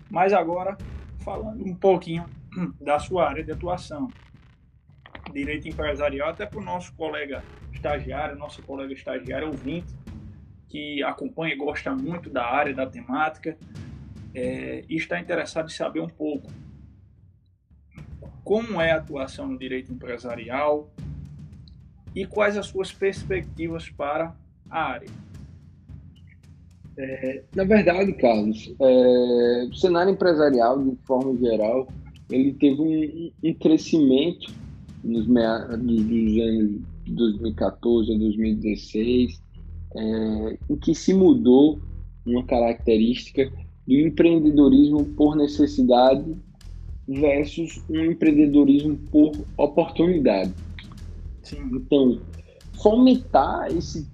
mas 0.09 0.33
agora 0.33 0.77
falando 1.19 1.65
um 1.65 1.75
pouquinho 1.75 2.25
da 2.81 2.99
sua 2.99 3.29
área 3.29 3.43
de 3.43 3.51
atuação, 3.51 4.09
direito 5.31 5.67
empresarial, 5.67 6.29
até 6.29 6.45
para 6.45 6.59
o 6.59 6.63
nosso 6.63 6.93
colega 6.95 7.43
estagiário, 7.71 8.37
nosso 8.37 8.61
colega 8.63 8.93
estagiário 8.93 9.47
ouvinte, 9.47 9.93
que 10.69 11.03
acompanha 11.03 11.53
e 11.53 11.57
gosta 11.57 11.95
muito 11.95 12.29
da 12.29 12.45
área, 12.45 12.73
da 12.73 12.85
temática, 12.85 13.57
é, 14.33 14.83
e 14.87 14.95
está 14.95 15.19
interessado 15.19 15.67
em 15.67 15.73
saber 15.73 16.01
um 16.01 16.09
pouco 16.09 16.51
como 18.43 18.79
é 18.79 18.91
a 18.91 18.97
atuação 18.97 19.47
no 19.47 19.57
direito 19.57 19.91
empresarial 19.91 20.89
e 22.15 22.25
quais 22.25 22.57
as 22.57 22.67
suas 22.67 22.91
perspectivas 22.91 23.89
para 23.89 24.35
a 24.69 24.83
área. 24.83 25.09
É, 26.97 27.43
na 27.55 27.63
verdade, 27.63 28.13
Carlos, 28.13 28.73
é, 28.79 29.67
o 29.69 29.73
cenário 29.75 30.13
empresarial, 30.13 30.83
de 30.83 30.95
forma 31.05 31.37
geral, 31.37 31.87
ele 32.31 32.53
teve 32.53 32.81
um, 32.81 33.31
um 33.43 33.53
crescimento 33.53 34.51
nos 35.03 35.27
meados 35.27 35.77
dos 35.77 36.41
anos 36.41 36.81
2014 37.07 38.13
a 38.13 38.17
2016, 38.17 39.41
é, 39.97 40.57
em 40.69 40.75
que 40.75 40.93
se 40.93 41.13
mudou 41.13 41.79
uma 42.25 42.43
característica 42.43 43.51
do 43.87 43.93
empreendedorismo 43.93 45.05
por 45.15 45.35
necessidade 45.35 46.35
versus 47.07 47.81
um 47.89 48.05
empreendedorismo 48.05 48.97
por 49.11 49.31
oportunidade. 49.57 50.53
Sim. 51.41 51.57
Então, 51.71 52.19
fomentar 52.81 53.71
esse 53.71 54.05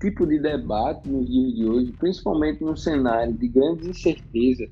tipo 0.00 0.26
de 0.26 0.38
debate 0.38 1.08
nos 1.08 1.28
dias 1.28 1.54
de 1.54 1.64
hoje, 1.64 1.92
principalmente 1.98 2.62
num 2.62 2.76
cenário 2.76 3.32
de 3.34 3.48
grandes 3.48 3.86
incertezas, 3.86 4.70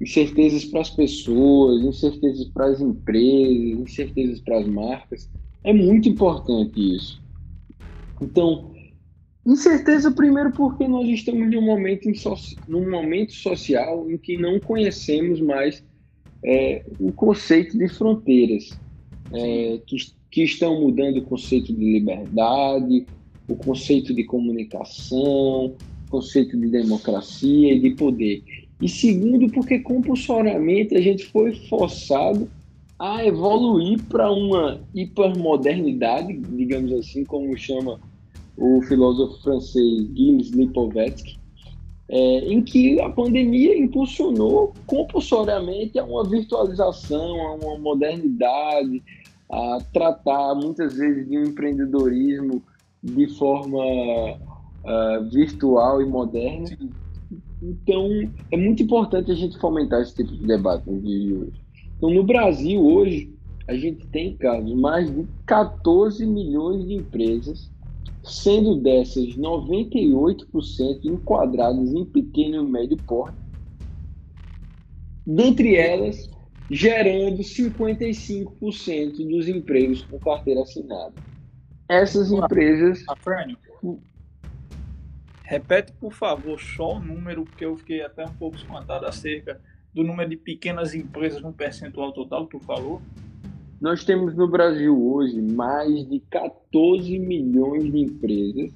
incertezas 0.00 0.64
para 0.66 0.82
as 0.82 0.90
pessoas, 0.90 1.82
incertezas 1.82 2.46
para 2.48 2.66
as 2.66 2.80
empresas, 2.80 3.80
incertezas 3.80 4.40
para 4.40 4.58
as 4.58 4.66
marcas, 4.66 5.30
é 5.62 5.72
muito 5.72 6.08
importante 6.08 6.94
isso. 6.94 7.22
Então, 8.20 8.73
Incerteza, 9.46 10.10
primeiro, 10.10 10.50
porque 10.52 10.88
nós 10.88 11.06
estamos 11.06 11.50
num 11.50 11.60
momento, 11.60 12.08
em 12.08 12.14
so 12.14 12.34
num 12.66 12.90
momento 12.90 13.32
social 13.32 14.10
em 14.10 14.16
que 14.16 14.38
não 14.38 14.58
conhecemos 14.58 15.38
mais 15.40 15.84
é, 16.42 16.82
o 16.98 17.12
conceito 17.12 17.76
de 17.76 17.86
fronteiras, 17.88 18.78
é, 19.32 19.80
que, 19.86 19.96
que 20.30 20.44
estão 20.44 20.80
mudando 20.80 21.18
o 21.18 21.22
conceito 21.22 21.74
de 21.74 21.92
liberdade, 21.92 23.06
o 23.46 23.54
conceito 23.54 24.14
de 24.14 24.24
comunicação, 24.24 25.66
o 25.66 26.10
conceito 26.10 26.56
de 26.56 26.68
democracia 26.68 27.74
e 27.74 27.80
de 27.80 27.90
poder. 27.90 28.42
E 28.80 28.88
segundo, 28.88 29.50
porque 29.52 29.78
compulsoriamente 29.78 30.96
a 30.96 31.00
gente 31.02 31.26
foi 31.26 31.54
forçado 31.68 32.48
a 32.98 33.24
evoluir 33.26 34.02
para 34.04 34.30
uma 34.30 34.80
hipermodernidade, 34.94 36.32
digamos 36.32 36.92
assim, 36.92 37.24
como 37.24 37.56
chama 37.58 38.00
o 38.56 38.80
filósofo 38.82 39.42
francês 39.42 40.06
Gilles 40.14 40.50
Lipovetsky, 40.50 41.38
é, 42.08 42.38
em 42.52 42.62
que 42.62 43.00
a 43.00 43.08
pandemia 43.08 43.76
impulsionou 43.76 44.72
compulsoriamente 44.86 45.98
a 45.98 46.04
uma 46.04 46.24
virtualização, 46.24 47.40
a 47.40 47.54
uma 47.54 47.78
modernidade, 47.78 49.02
a 49.50 49.78
tratar 49.92 50.54
muitas 50.54 50.94
vezes 50.96 51.28
de 51.28 51.38
um 51.38 51.44
empreendedorismo 51.44 52.62
de 53.02 53.26
forma 53.36 53.78
uh, 53.78 55.30
virtual 55.30 56.00
e 56.00 56.06
moderna. 56.06 56.76
Então, 57.62 58.08
é 58.50 58.56
muito 58.56 58.82
importante 58.82 59.30
a 59.30 59.34
gente 59.34 59.58
fomentar 59.58 60.00
esse 60.00 60.14
tipo 60.14 60.32
de 60.32 60.46
debate 60.46 60.88
no 60.88 61.00
dia 61.00 61.18
de 61.18 61.32
hoje. 61.34 61.62
Então, 61.96 62.10
no 62.10 62.24
Brasil, 62.24 62.84
hoje, 62.84 63.32
a 63.66 63.74
gente 63.74 64.06
tem, 64.08 64.36
casos 64.36 64.74
mais 64.74 65.10
de 65.14 65.26
14 65.46 66.26
milhões 66.26 66.86
de 66.86 66.94
empresas 66.94 67.70
sendo 68.22 68.76
dessas 68.76 69.36
98% 69.36 71.04
enquadradas 71.04 71.92
em 71.92 72.04
pequeno 72.04 72.64
e 72.64 72.70
médio 72.70 72.96
porte, 72.96 73.36
dentre 75.26 75.76
elas 75.76 76.30
gerando 76.70 77.38
55% 77.38 79.28
dos 79.28 79.48
empregos 79.48 80.02
com 80.02 80.18
carteira 80.18 80.62
assinada. 80.62 81.12
Essas 81.88 82.32
empresas. 82.32 83.04
Afrânio, 83.08 83.58
repete, 85.42 85.92
por 85.92 86.12
favor, 86.12 86.58
só 86.58 86.94
o 86.96 87.00
número, 87.00 87.44
porque 87.44 87.64
eu 87.64 87.76
fiquei 87.76 88.02
até 88.02 88.24
um 88.24 88.32
pouco 88.32 88.56
espantado 88.56 89.06
acerca 89.06 89.60
do 89.92 90.02
número 90.02 90.30
de 90.30 90.36
pequenas 90.36 90.94
empresas 90.94 91.42
no 91.42 91.52
percentual 91.52 92.12
total 92.12 92.46
que 92.46 92.58
tu 92.58 92.64
falou. 92.64 93.00
Nós 93.84 94.02
temos 94.02 94.34
no 94.34 94.48
Brasil 94.48 94.98
hoje 95.12 95.42
mais 95.42 96.08
de 96.08 96.18
14 96.30 97.18
milhões 97.18 97.92
de 97.92 97.98
empresas, 97.98 98.72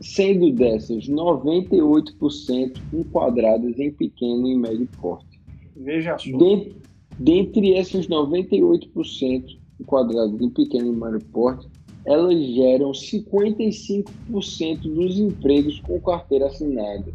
sendo 0.00 0.50
dessas 0.50 1.08
98% 1.08 2.76
enquadradas 2.92 3.78
em 3.78 3.92
pequeno 3.92 4.48
e 4.48 4.56
médio 4.56 4.88
porte. 5.00 5.40
Veja 5.76 6.18
só. 6.18 6.36
Dentre, 6.36 6.74
Dentre 7.20 7.78
esses 7.78 8.08
98% 8.08 9.44
enquadrados 9.80 10.40
em 10.40 10.50
pequeno 10.50 10.92
e 10.92 10.96
médio 10.96 11.24
porte, 11.26 11.68
elas 12.04 12.36
geram 12.52 12.90
55% 12.90 14.80
dos 14.92 15.20
empregos 15.20 15.78
com 15.82 16.00
carteira 16.00 16.46
assinada 16.46 17.14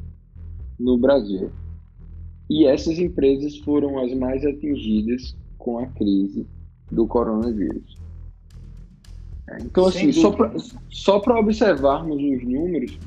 no 0.80 0.98
Brasil. 0.98 1.52
E 2.50 2.66
essas 2.66 2.98
empresas 2.98 3.58
foram 3.58 4.00
as 4.00 4.14
mais 4.14 4.46
atingidas 4.46 5.36
com 5.58 5.78
a 5.78 5.88
crise 5.88 6.48
do 6.92 7.08
coronavírus. 7.08 7.98
É, 9.50 9.58
então, 9.62 9.90
Sem 9.92 10.10
assim, 10.10 10.22
só 10.90 11.20
para 11.20 11.40
observarmos 11.40 12.18
os 12.18 12.44
números, 12.44 12.98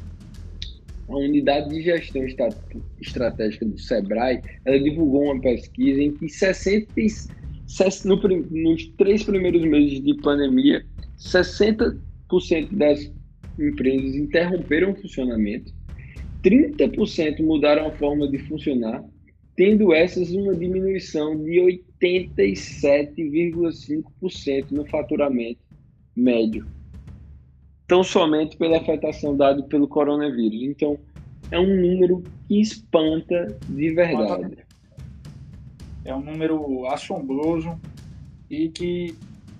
a 1.08 1.16
unidade 1.16 1.68
de 1.70 1.82
gestão 1.82 2.22
estratégica 3.00 3.66
do 3.66 3.78
Sebrae, 3.78 4.40
ela 4.64 4.78
divulgou 4.78 5.24
uma 5.24 5.40
pesquisa 5.40 6.00
em 6.00 6.12
que 6.12 6.28
60, 6.28 6.92
no, 8.04 8.16
nos 8.16 8.86
três 8.96 9.24
primeiros 9.24 9.62
meses 9.62 10.02
de 10.02 10.14
pandemia, 10.22 10.84
60% 11.18 11.98
das 12.72 13.12
empresas 13.58 14.14
interromperam 14.14 14.92
o 14.92 14.96
funcionamento, 14.96 15.72
30% 16.42 17.42
mudaram 17.42 17.88
a 17.88 17.90
forma 17.92 18.28
de 18.28 18.38
funcionar, 18.38 19.04
tendo 19.56 19.92
essas 19.92 20.30
uma 20.30 20.54
diminuição 20.54 21.36
de 21.42 21.58
87,5% 22.00 24.70
no 24.70 24.86
faturamento 24.86 25.58
médio 26.16 26.64
tão 27.90 28.04
somente 28.04 28.56
pela 28.56 28.78
afetação 28.78 29.36
dada 29.36 29.64
pelo 29.64 29.88
coronavírus. 29.88 30.62
Então, 30.62 30.96
é 31.50 31.58
um 31.58 31.66
número 31.66 32.22
que 32.46 32.60
espanta 32.60 33.58
de 33.68 33.92
verdade. 33.92 34.58
É 36.04 36.14
um 36.14 36.20
número 36.20 36.86
assombroso 36.86 37.76
e 38.48 38.68
que 38.68 39.16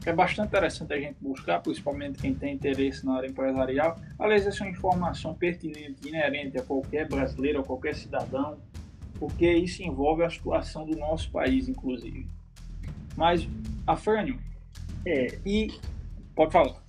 é 0.07 0.13
bastante 0.13 0.47
interessante 0.47 0.93
a 0.93 1.01
gente 1.01 1.17
buscar, 1.21 1.61
principalmente 1.61 2.21
quem 2.21 2.33
tem 2.33 2.55
interesse 2.55 3.05
na 3.05 3.17
área 3.17 3.27
empresarial. 3.27 3.99
Aliás, 4.17 4.47
essa 4.47 4.63
é 4.63 4.69
uma 4.69 4.73
informação 4.73 5.35
pertinente, 5.35 6.07
inerente 6.07 6.57
a 6.57 6.63
qualquer 6.63 7.09
brasileiro, 7.09 7.59
a 7.59 7.65
qualquer 7.65 7.97
cidadão, 7.97 8.59
porque 9.21 9.53
isso 9.53 9.83
envolve 9.83 10.25
a 10.25 10.31
situação 10.31 10.87
do 10.87 10.97
nosso 10.97 11.31
país, 11.31 11.69
inclusive. 11.69 12.27
Mas, 13.15 13.47
Afrânio, 13.87 14.39
é, 15.07 15.39
e 15.45 15.71
pode 16.35 16.53
falar. 16.53 16.83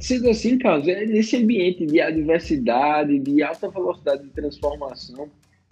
Sendo 0.00 0.30
assim, 0.30 0.58
Carlos, 0.58 0.88
é 0.88 1.04
nesse 1.04 1.36
ambiente 1.36 1.84
de 1.84 2.00
adversidade, 2.00 3.18
de 3.18 3.42
alta 3.42 3.68
velocidade 3.68 4.24
de 4.24 4.30
transformação, 4.30 5.28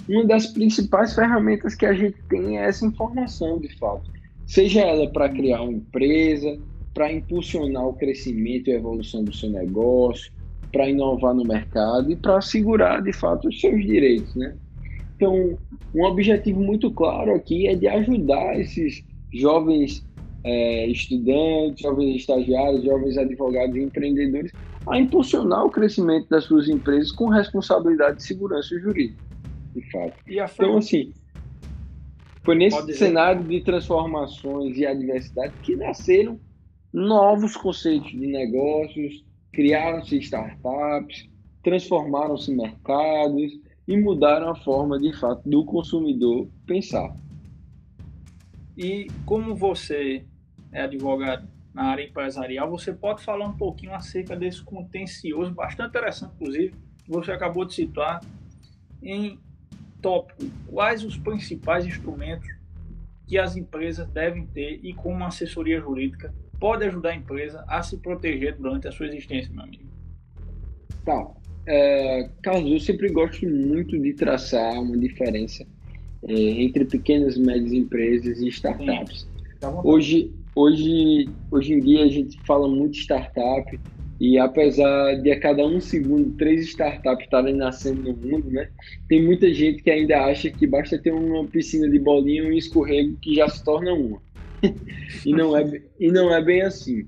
uma 0.07 0.27
das 0.27 0.49
principais 0.49 1.15
ferramentas 1.15 1.75
que 1.75 1.87
a 1.87 1.95
gente 1.95 2.19
tem 2.29 2.59
é 2.59 2.67
essa 2.67 2.85
informação, 2.85 3.59
de 3.59 3.75
fato. 3.79 4.11
Seja 4.47 4.83
ela 4.83 5.11
para 5.11 5.31
criar 5.31 5.63
uma 5.63 5.73
empresa, 5.73 6.61
para 6.93 7.11
impulsionar 7.11 7.87
o 7.87 7.95
crescimento 7.95 8.69
e 8.69 8.75
a 8.75 8.77
evolução 8.77 9.25
do 9.25 9.35
seu 9.35 9.49
negócio, 9.49 10.31
para 10.71 10.89
inovar 10.89 11.35
no 11.35 11.45
mercado 11.45 12.11
e 12.11 12.17
para 12.17 12.39
assegurar, 12.39 13.03
de 13.03 13.13
fato, 13.13 13.49
os 13.49 13.61
seus 13.61 13.83
direitos, 13.83 14.35
né? 14.35 14.55
Então, 15.23 15.57
um 15.95 16.05
objetivo 16.05 16.61
muito 16.61 16.93
claro 16.93 17.33
aqui 17.33 17.69
é 17.69 17.77
de 17.77 17.87
ajudar 17.87 18.59
esses 18.59 19.05
jovens 19.33 20.05
é, 20.45 20.89
estudantes, 20.89 21.81
jovens 21.81 22.17
estagiários, 22.17 22.83
jovens 22.85 23.17
advogados 23.17 23.77
e 23.77 23.83
empreendedores 23.85 24.53
a 24.85 24.99
impulsionar 24.99 25.65
o 25.65 25.71
crescimento 25.71 26.29
das 26.29 26.43
suas 26.45 26.69
empresas 26.69 27.13
com 27.13 27.29
responsabilidade 27.29 28.17
de 28.17 28.25
segurança 28.25 28.77
jurídica, 28.81 29.23
de 29.77 29.91
fato. 29.93 30.17
Então, 30.55 30.77
assim, 30.79 31.13
foi 32.45 32.57
nesse 32.57 32.77
cenário 32.95 33.47
de 33.47 33.61
transformações 33.63 34.77
e 34.77 34.85
adversidade 34.85 35.55
que 35.63 35.77
nasceram 35.77 36.41
novos 36.93 37.57
conceitos 37.57 38.11
de 38.11 38.27
negócios, 38.27 39.25
criaram-se 39.53 40.19
startups, 40.19 41.29
transformaram-se 41.63 42.53
mercados 42.53 43.53
e 43.87 43.97
mudaram 43.97 44.51
a 44.51 44.55
forma, 44.55 44.99
de 44.99 45.13
fato, 45.19 45.49
do 45.49 45.65
consumidor 45.65 46.49
pensar. 46.67 47.15
E 48.77 49.09
como 49.27 49.55
você 49.55 50.25
é 50.71 50.83
advogado 50.83 51.49
na 51.75 51.85
área 51.85 52.05
empresarial, 52.05 52.71
você 52.71 52.93
pode 52.93 53.23
falar 53.23 53.47
um 53.47 53.57
pouquinho 53.57 53.95
acerca 53.95 54.37
desse 54.37 54.63
contencioso, 54.63 55.53
bastante 55.53 55.91
interessante, 55.91 56.35
inclusive, 56.35 56.75
que 57.05 57.11
você 57.11 57.33
acabou 57.33 57.65
de 57.65 57.75
citar, 57.75 58.21
em 59.03 59.39
tópico, 60.01 60.45
quais 60.67 61.05
os 61.05 61.17
principais 61.17 61.85
instrumentos 61.87 62.49
que 63.27 63.39
as 63.39 63.57
empresas 63.57 64.09
devem 64.09 64.47
ter 64.47 64.81
e 64.83 64.93
como 64.93 65.25
a 65.25 65.29
assessoria 65.29 65.81
jurídica 65.81 66.35
pode 66.59 66.85
ajudar 66.85 67.11
a 67.11 67.17
empresa 67.17 67.65
a 67.67 67.83
se 67.83 67.97
proteger 67.99 68.57
durante 68.57 68.87
a 68.87 68.93
sua 68.93 69.07
existência, 69.07 69.53
meu 69.53 69.65
amigo? 69.65 69.91
Tá. 71.05 71.31
É, 71.67 72.29
Carlos, 72.43 72.73
eu 72.73 72.81
sempre 72.81 73.09
gosto 73.11 73.49
muito 73.49 73.99
de 73.99 74.15
traçar 74.15 74.81
uma 74.81 74.97
diferença 74.99 75.65
é, 76.29 76.35
entre 76.35 76.85
pequenas 76.85 77.37
e 77.37 77.41
médias 77.41 77.73
empresas 77.73 78.41
e 78.41 78.49
startups. 78.49 79.29
Hoje, 79.85 80.33
Hoje, 80.55 81.35
hoje 81.51 81.73
em 81.73 81.81
dia 81.81 82.05
a 82.05 82.09
gente 82.09 82.39
fala 82.47 82.69
muito 82.69 82.93
de 82.93 83.01
startup 83.01 83.81
e 84.21 84.39
apesar 84.39 85.15
de 85.23 85.31
a 85.31 85.41
cada 85.41 85.67
um 85.67 85.81
segundo 85.81 86.37
três 86.37 86.69
startups 86.69 87.25
estarem 87.25 87.55
nascendo 87.55 88.03
no 88.03 88.17
mundo, 88.17 88.51
né, 88.51 88.69
tem 89.09 89.25
muita 89.25 89.53
gente 89.53 89.83
que 89.83 89.91
ainda 89.91 90.27
acha 90.27 90.51
que 90.51 90.67
basta 90.67 91.01
ter 91.01 91.11
uma 91.11 91.49
piscina 91.49 91.89
de 91.89 91.99
bolinha 91.99 92.43
e 92.43 92.51
um 92.51 92.53
escorrego 92.53 93.17
que 93.21 93.35
já 93.35 93.49
se 93.49 93.65
torna 93.65 93.95
uma. 93.95 94.21
e, 95.25 95.33
não 95.33 95.57
é, 95.57 95.83
e 95.99 96.13
não 96.13 96.33
é 96.33 96.43
bem 96.45 96.61
assim. 96.61 97.07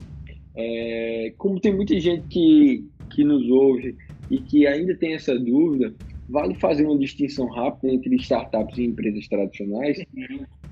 É, 0.57 1.35
como 1.37 1.61
tem 1.61 1.75
muita 1.75 1.99
gente 2.01 2.27
que, 2.29 2.88
que 3.11 3.25
nos 3.25 3.47
ouve 3.51 3.95
e 4.30 4.38
que 4.38 4.66
ainda 4.66 4.94
tem 4.96 5.14
essa 5.14 5.38
dúvida, 5.38 5.94
vale 6.28 6.54
fazer 6.54 6.87
uma 6.87 6.98
distinção 6.98 7.46
rápida 7.48 7.92
entre 7.92 8.14
startups 8.16 8.78
e 8.78 8.84
empresas 8.84 9.28
tradicionais, 9.28 10.02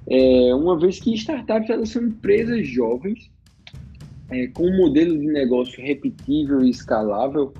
é, 0.08 0.54
uma 0.54 0.78
vez 0.78 0.98
que 0.98 1.14
startups 1.14 1.70
elas 1.70 1.90
são 1.90 2.02
empresas 2.02 2.66
jovens 2.66 3.30
é, 4.30 4.46
com 4.48 4.64
um 4.64 4.76
modelo 4.76 5.18
de 5.18 5.26
negócio 5.26 5.82
repetível 5.82 6.62
e 6.62 6.70
escalável 6.70 7.52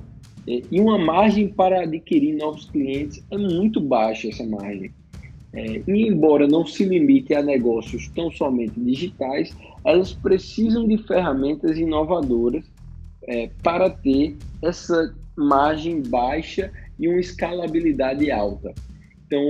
é, 0.46 0.62
e 0.70 0.80
uma 0.80 0.98
margem 0.98 1.48
para 1.48 1.82
adquirir 1.82 2.36
novos 2.36 2.68
clientes 2.70 3.24
é 3.30 3.38
muito 3.38 3.80
baixa 3.80 4.28
essa 4.28 4.44
margem. 4.44 4.90
É, 5.54 5.82
e 5.86 6.08
embora 6.08 6.48
não 6.48 6.64
se 6.64 6.82
limite 6.82 7.34
a 7.34 7.42
negócios 7.42 8.08
tão 8.08 8.30
somente 8.30 8.80
digitais, 8.80 9.54
elas 9.84 10.14
precisam 10.14 10.88
de 10.88 10.96
ferramentas 10.96 11.78
inovadoras 11.78 12.64
é, 13.24 13.50
para 13.62 13.90
ter 13.90 14.36
essa 14.62 15.14
margem 15.36 16.02
baixa 16.02 16.70
e 16.98 17.08
uma 17.08 17.20
escalabilidade 17.20 18.30
alta. 18.30 18.72
Então, 19.26 19.42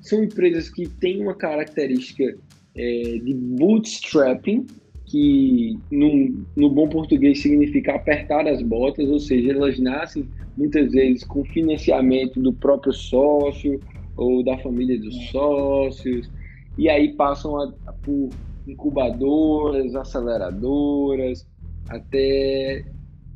são 0.00 0.24
empresas 0.24 0.68
que 0.68 0.88
têm 0.88 1.22
uma 1.22 1.34
característica 1.34 2.36
é, 2.74 3.18
de 3.22 3.34
bootstrapping, 3.34 4.66
que 5.06 5.78
no, 5.90 6.44
no 6.56 6.70
bom 6.70 6.88
português 6.88 7.40
significa 7.40 7.94
apertar 7.94 8.46
as 8.48 8.62
botas, 8.62 9.08
ou 9.08 9.20
seja, 9.20 9.52
elas 9.52 9.78
nascem 9.78 10.26
muitas 10.56 10.90
vezes 10.92 11.24
com 11.24 11.44
financiamento 11.44 12.40
do 12.40 12.52
próprio 12.52 12.92
sócio 12.92 13.80
ou 14.16 14.42
da 14.42 14.58
família 14.58 14.98
dos 14.98 15.14
sócios, 15.30 16.30
e 16.78 16.88
aí 16.88 17.12
passam 17.14 17.56
a, 17.56 17.72
a, 17.86 17.92
por 17.92 18.30
incubadoras, 18.66 19.94
aceleradoras, 19.94 21.46
até 21.88 22.84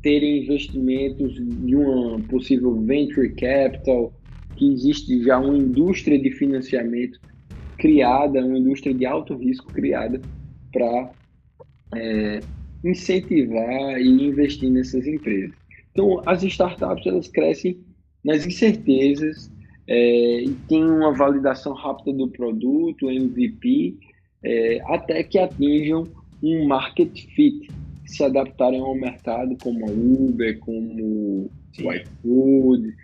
terem 0.07 0.41
investimentos 0.41 1.33
de 1.35 1.75
uma 1.75 2.21
possível 2.29 2.81
venture 2.81 3.27
capital 3.35 4.13
que 4.55 4.71
existe 4.71 5.21
já 5.21 5.37
uma 5.37 5.57
indústria 5.57 6.17
de 6.17 6.31
financiamento 6.31 7.19
criada, 7.77 8.39
uma 8.39 8.57
indústria 8.57 8.93
de 8.93 9.05
alto 9.05 9.35
risco 9.35 9.69
criada 9.73 10.21
para 10.71 11.11
é, 11.93 12.39
incentivar 12.85 13.99
e 13.99 14.07
investir 14.07 14.71
nessas 14.71 15.05
empresas. 15.05 15.53
Então, 15.91 16.21
as 16.25 16.41
startups 16.41 17.05
elas 17.05 17.27
crescem 17.27 17.77
nas 18.23 18.47
incertezas 18.47 19.51
é, 19.89 20.41
e 20.41 20.55
tem 20.69 20.85
uma 20.85 21.11
validação 21.11 21.73
rápida 21.73 22.13
do 22.13 22.29
produto, 22.29 23.11
MVP, 23.11 23.97
é, 24.41 24.79
até 24.85 25.21
que 25.21 25.37
atinjam 25.37 26.07
um 26.41 26.65
market 26.65 27.13
fit, 27.35 27.67
se 28.07 28.23
adaptarem 28.23 28.79
ao 28.79 28.95
mercado 28.95 29.55
como 29.61 29.85
a 29.85 29.91
Uber, 29.91 30.59
como 30.59 31.49
o 31.79 31.93
iFood, 31.93 32.95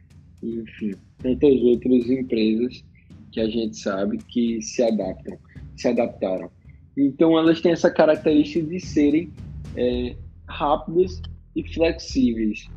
enfim 0.42 0.94
tantas 1.24 1.62
outras 1.62 2.10
empresas 2.10 2.84
que 3.32 3.40
a 3.40 3.50
gente 3.50 3.78
sabe 3.78 4.18
que 4.18 4.62
se 4.62 4.84
adaptam, 4.84 5.38
se 5.76 5.88
adaptaram. 5.88 6.52
Então 6.96 7.40
elas 7.40 7.62
têm 7.62 7.72
essa 7.72 7.90
característica 7.90 8.64
de 8.68 8.80
serem 8.80 9.32
é, 9.76 10.16
rápidas 10.48 11.20
e 11.56 11.64
flexíveis. 11.74 12.70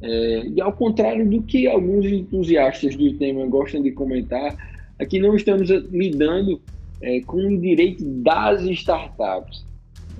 É, 0.00 0.46
e 0.46 0.60
ao 0.60 0.72
contrário 0.72 1.28
do 1.28 1.42
que 1.42 1.66
alguns 1.66 2.06
entusiastas 2.06 2.94
do 2.94 3.12
tema 3.14 3.44
gostam 3.46 3.82
de 3.82 3.90
comentar, 3.90 4.54
aqui 5.00 5.18
não 5.18 5.34
estamos 5.34 5.68
lidando 5.90 6.60
é, 7.00 7.20
com 7.22 7.38
o 7.38 7.60
direito 7.60 8.04
das 8.04 8.62
startups, 8.62 9.66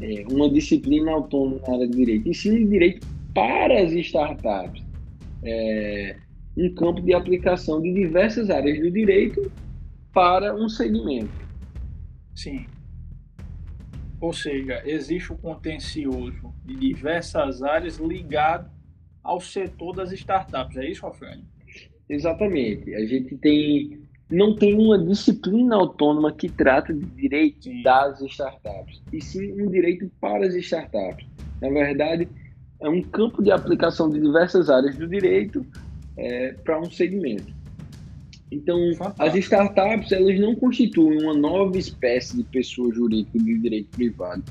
é, 0.00 0.24
uma 0.30 0.50
disciplina 0.50 1.12
autônoma 1.12 1.60
na 1.66 1.74
área 1.74 1.88
de 1.88 1.96
direito, 1.96 2.28
e 2.28 2.34
sim 2.34 2.64
um 2.64 2.68
direito 2.68 3.06
para 3.34 3.82
as 3.82 3.92
startups, 3.92 4.82
é, 5.44 6.16
um 6.56 6.74
campo 6.74 7.00
de 7.00 7.14
aplicação 7.14 7.80
de 7.80 7.92
diversas 7.92 8.50
áreas 8.50 8.80
do 8.80 8.90
direito 8.90 9.50
para 10.12 10.54
um 10.54 10.68
segmento. 10.68 11.30
Sim. 12.34 12.66
Ou 14.20 14.32
seja, 14.32 14.82
existe 14.84 15.32
o 15.32 15.36
contencioso 15.36 16.52
de 16.64 16.74
diversas 16.74 17.62
áreas 17.62 17.98
ligado 17.98 18.68
ao 19.22 19.40
setor 19.40 19.94
das 19.94 20.10
startups. 20.12 20.76
É 20.76 20.90
isso, 20.90 21.06
Alfredo? 21.06 21.44
Exatamente. 22.08 22.94
A 22.94 23.06
gente 23.06 23.36
tem 23.36 24.07
não 24.30 24.54
tem 24.54 24.74
uma 24.74 24.98
disciplina 24.98 25.76
autônoma 25.76 26.32
que 26.32 26.48
trata 26.48 26.92
de 26.92 27.04
direito 27.06 27.64
sim. 27.64 27.82
das 27.82 28.20
startups, 28.20 29.02
e 29.12 29.22
sim 29.22 29.52
um 29.60 29.70
direito 29.70 30.10
para 30.20 30.46
as 30.46 30.54
startups. 30.54 31.26
Na 31.60 31.70
verdade, 31.70 32.28
é 32.80 32.88
um 32.88 33.02
campo 33.02 33.42
de 33.42 33.50
aplicação 33.50 34.10
de 34.10 34.20
diversas 34.20 34.68
áreas 34.68 34.96
do 34.96 35.08
direito 35.08 35.64
é, 36.16 36.52
para 36.52 36.78
um 36.78 36.90
segmento. 36.90 37.56
Então, 38.50 38.78
as 39.18 39.34
startups 39.34 40.12
elas 40.12 40.38
não 40.38 40.54
constituem 40.54 41.22
uma 41.22 41.34
nova 41.34 41.76
espécie 41.76 42.36
de 42.36 42.44
pessoa 42.44 42.92
jurídica 42.94 43.38
de 43.38 43.58
direito 43.58 43.90
privado, 43.90 44.42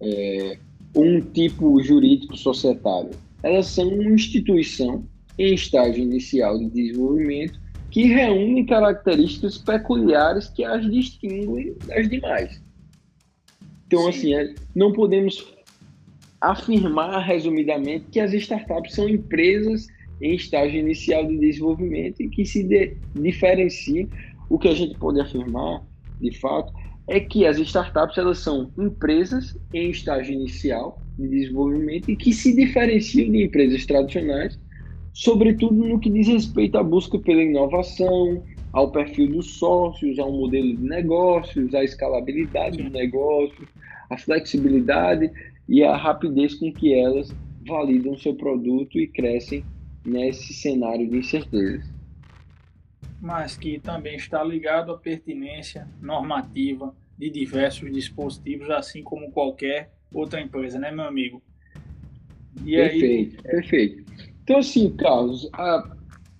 é, 0.00 0.58
um 0.96 1.20
tipo 1.20 1.80
jurídico 1.82 2.36
societário. 2.36 3.10
Elas 3.42 3.66
são 3.66 3.88
uma 3.88 4.10
instituição 4.10 5.04
em 5.38 5.54
estágio 5.54 6.02
inicial 6.02 6.58
de 6.58 6.68
desenvolvimento 6.70 7.60
que 7.90 8.04
reúne 8.04 8.64
características 8.64 9.58
peculiares 9.58 10.48
que 10.48 10.64
as 10.64 10.88
distinguem 10.90 11.74
das 11.86 12.08
demais. 12.08 12.62
Então, 13.86 14.02
Sim. 14.04 14.08
assim, 14.08 14.34
é, 14.34 14.54
não 14.74 14.92
podemos 14.92 15.52
afirmar 16.40 17.20
resumidamente 17.20 18.06
que 18.12 18.20
as 18.20 18.32
startups 18.32 18.94
são 18.94 19.08
empresas 19.08 19.88
em 20.22 20.34
estágio 20.34 20.78
inicial 20.78 21.26
de 21.26 21.38
desenvolvimento 21.38 22.22
e 22.22 22.28
que 22.28 22.44
se 22.44 22.62
de, 22.62 22.96
diferenciam. 23.14 24.08
O 24.48 24.58
que 24.58 24.68
a 24.68 24.74
gente 24.74 24.96
pode 24.98 25.20
afirmar, 25.20 25.82
de 26.20 26.36
fato, 26.38 26.72
é 27.08 27.18
que 27.18 27.46
as 27.46 27.58
startups 27.58 28.16
elas 28.18 28.38
são 28.38 28.70
empresas 28.78 29.56
em 29.74 29.90
estágio 29.90 30.34
inicial 30.34 31.00
de 31.18 31.28
desenvolvimento 31.28 32.10
e 32.10 32.16
que 32.16 32.32
se 32.32 32.54
diferenciam 32.54 33.30
de 33.30 33.44
empresas 33.44 33.84
tradicionais 33.84 34.58
sobretudo 35.12 35.74
no 35.74 35.98
que 35.98 36.10
diz 36.10 36.28
respeito 36.28 36.78
à 36.78 36.82
busca 36.82 37.18
pela 37.18 37.42
inovação, 37.42 38.42
ao 38.72 38.90
perfil 38.90 39.28
dos 39.28 39.58
sócios, 39.58 40.18
ao 40.18 40.32
modelo 40.32 40.76
de 40.76 40.82
negócios, 40.82 41.74
à 41.74 41.82
escalabilidade 41.82 42.82
do 42.82 42.90
negócio, 42.90 43.68
à 44.08 44.16
flexibilidade 44.16 45.30
e 45.68 45.82
à 45.82 45.96
rapidez 45.96 46.54
com 46.54 46.72
que 46.72 46.94
elas 46.94 47.32
validam 47.66 48.16
seu 48.16 48.34
produto 48.34 48.98
e 48.98 49.06
crescem 49.06 49.64
nesse 50.04 50.52
cenário 50.54 51.08
de 51.08 51.18
incertezas. 51.18 51.84
Mas 53.20 53.56
que 53.56 53.78
também 53.78 54.16
está 54.16 54.42
ligado 54.42 54.92
à 54.92 54.98
pertinência 54.98 55.86
normativa 56.00 56.94
de 57.18 57.28
diversos 57.28 57.92
dispositivos, 57.92 58.70
assim 58.70 59.02
como 59.02 59.30
qualquer 59.30 59.92
outra 60.12 60.40
empresa, 60.40 60.78
né, 60.78 60.90
meu 60.90 61.04
amigo? 61.04 61.42
E 62.64 62.76
perfeito, 62.76 63.36
aí, 63.36 63.52
perfeito. 63.52 64.09
Então, 64.50 64.58
assim, 64.58 64.90
Carlos, 64.96 65.48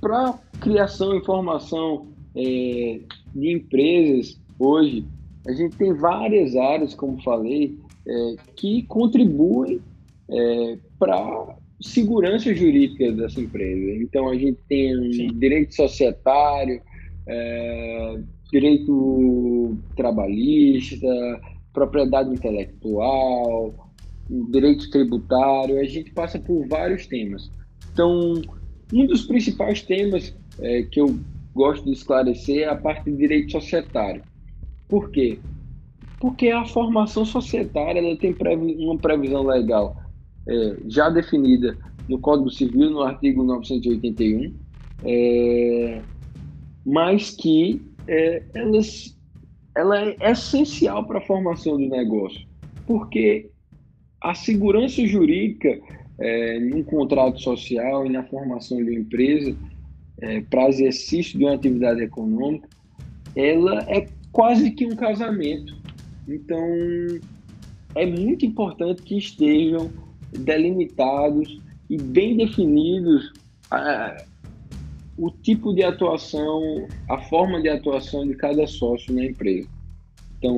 para 0.00 0.32
criação 0.60 1.16
e 1.16 1.24
formação 1.24 2.08
é, 2.34 2.98
de 3.32 3.52
empresas 3.52 4.36
hoje, 4.58 5.06
a 5.46 5.52
gente 5.52 5.76
tem 5.76 5.94
várias 5.94 6.56
áreas, 6.56 6.92
como 6.92 7.22
falei, 7.22 7.78
é, 8.04 8.36
que 8.56 8.82
contribuem 8.88 9.80
é, 10.28 10.76
para 10.98 11.56
segurança 11.80 12.52
jurídica 12.52 13.12
dessa 13.12 13.40
empresa. 13.40 14.02
Então, 14.02 14.28
a 14.28 14.34
gente 14.34 14.58
tem 14.68 15.08
direito 15.38 15.76
societário, 15.76 16.82
é, 17.28 18.20
direito 18.50 19.78
trabalhista, 19.94 21.06
propriedade 21.72 22.28
intelectual, 22.32 23.72
direito 24.50 24.90
tributário, 24.90 25.78
a 25.78 25.84
gente 25.84 26.10
passa 26.10 26.40
por 26.40 26.66
vários 26.66 27.06
temas. 27.06 27.48
Então, 27.92 28.40
um 28.92 29.06
dos 29.06 29.22
principais 29.22 29.82
temas 29.82 30.36
é, 30.58 30.82
que 30.82 31.00
eu 31.00 31.18
gosto 31.54 31.84
de 31.84 31.92
esclarecer 31.92 32.62
é 32.62 32.68
a 32.68 32.76
parte 32.76 33.10
de 33.10 33.16
direito 33.16 33.52
societário. 33.52 34.22
Por 34.88 35.10
quê? 35.10 35.38
Porque 36.18 36.48
a 36.48 36.64
formação 36.64 37.24
societária 37.24 37.98
ela 37.98 38.16
tem 38.16 38.36
uma 38.78 38.98
previsão 38.98 39.42
legal 39.44 39.96
é, 40.46 40.76
já 40.88 41.08
definida 41.08 41.76
no 42.08 42.18
Código 42.18 42.50
Civil, 42.50 42.90
no 42.90 43.02
artigo 43.02 43.42
981, 43.44 44.54
é, 45.04 46.02
mas 46.84 47.30
que 47.30 47.80
é, 48.08 48.42
elas, 48.54 49.16
ela 49.76 50.00
é 50.00 50.32
essencial 50.32 51.06
para 51.06 51.18
a 51.18 51.26
formação 51.26 51.76
do 51.76 51.86
negócio, 51.86 52.46
porque 52.86 53.48
a 54.20 54.34
segurança 54.34 55.06
jurídica 55.06 55.80
é, 56.20 56.60
num 56.60 56.82
contrato 56.82 57.40
social 57.40 58.06
e 58.06 58.10
na 58.10 58.22
formação 58.24 58.76
de 58.76 58.84
uma 58.84 59.00
empresa 59.00 59.56
é, 60.20 60.42
para 60.42 60.68
exercício 60.68 61.38
de 61.38 61.44
uma 61.44 61.54
atividade 61.54 62.02
econômica, 62.02 62.68
ela 63.34 63.82
é 63.88 64.06
quase 64.30 64.70
que 64.70 64.86
um 64.86 64.94
casamento. 64.94 65.74
Então, 66.28 66.60
é 67.94 68.04
muito 68.04 68.44
importante 68.44 69.02
que 69.02 69.16
estejam 69.16 69.90
delimitados 70.32 71.58
e 71.88 71.96
bem 71.96 72.36
definidos 72.36 73.32
a, 73.70 74.24
o 75.16 75.30
tipo 75.30 75.74
de 75.74 75.82
atuação, 75.82 76.86
a 77.08 77.18
forma 77.22 77.60
de 77.60 77.68
atuação 77.68 78.26
de 78.26 78.34
cada 78.34 78.66
sócio 78.66 79.14
na 79.14 79.24
empresa. 79.24 79.68
Então, 80.38 80.56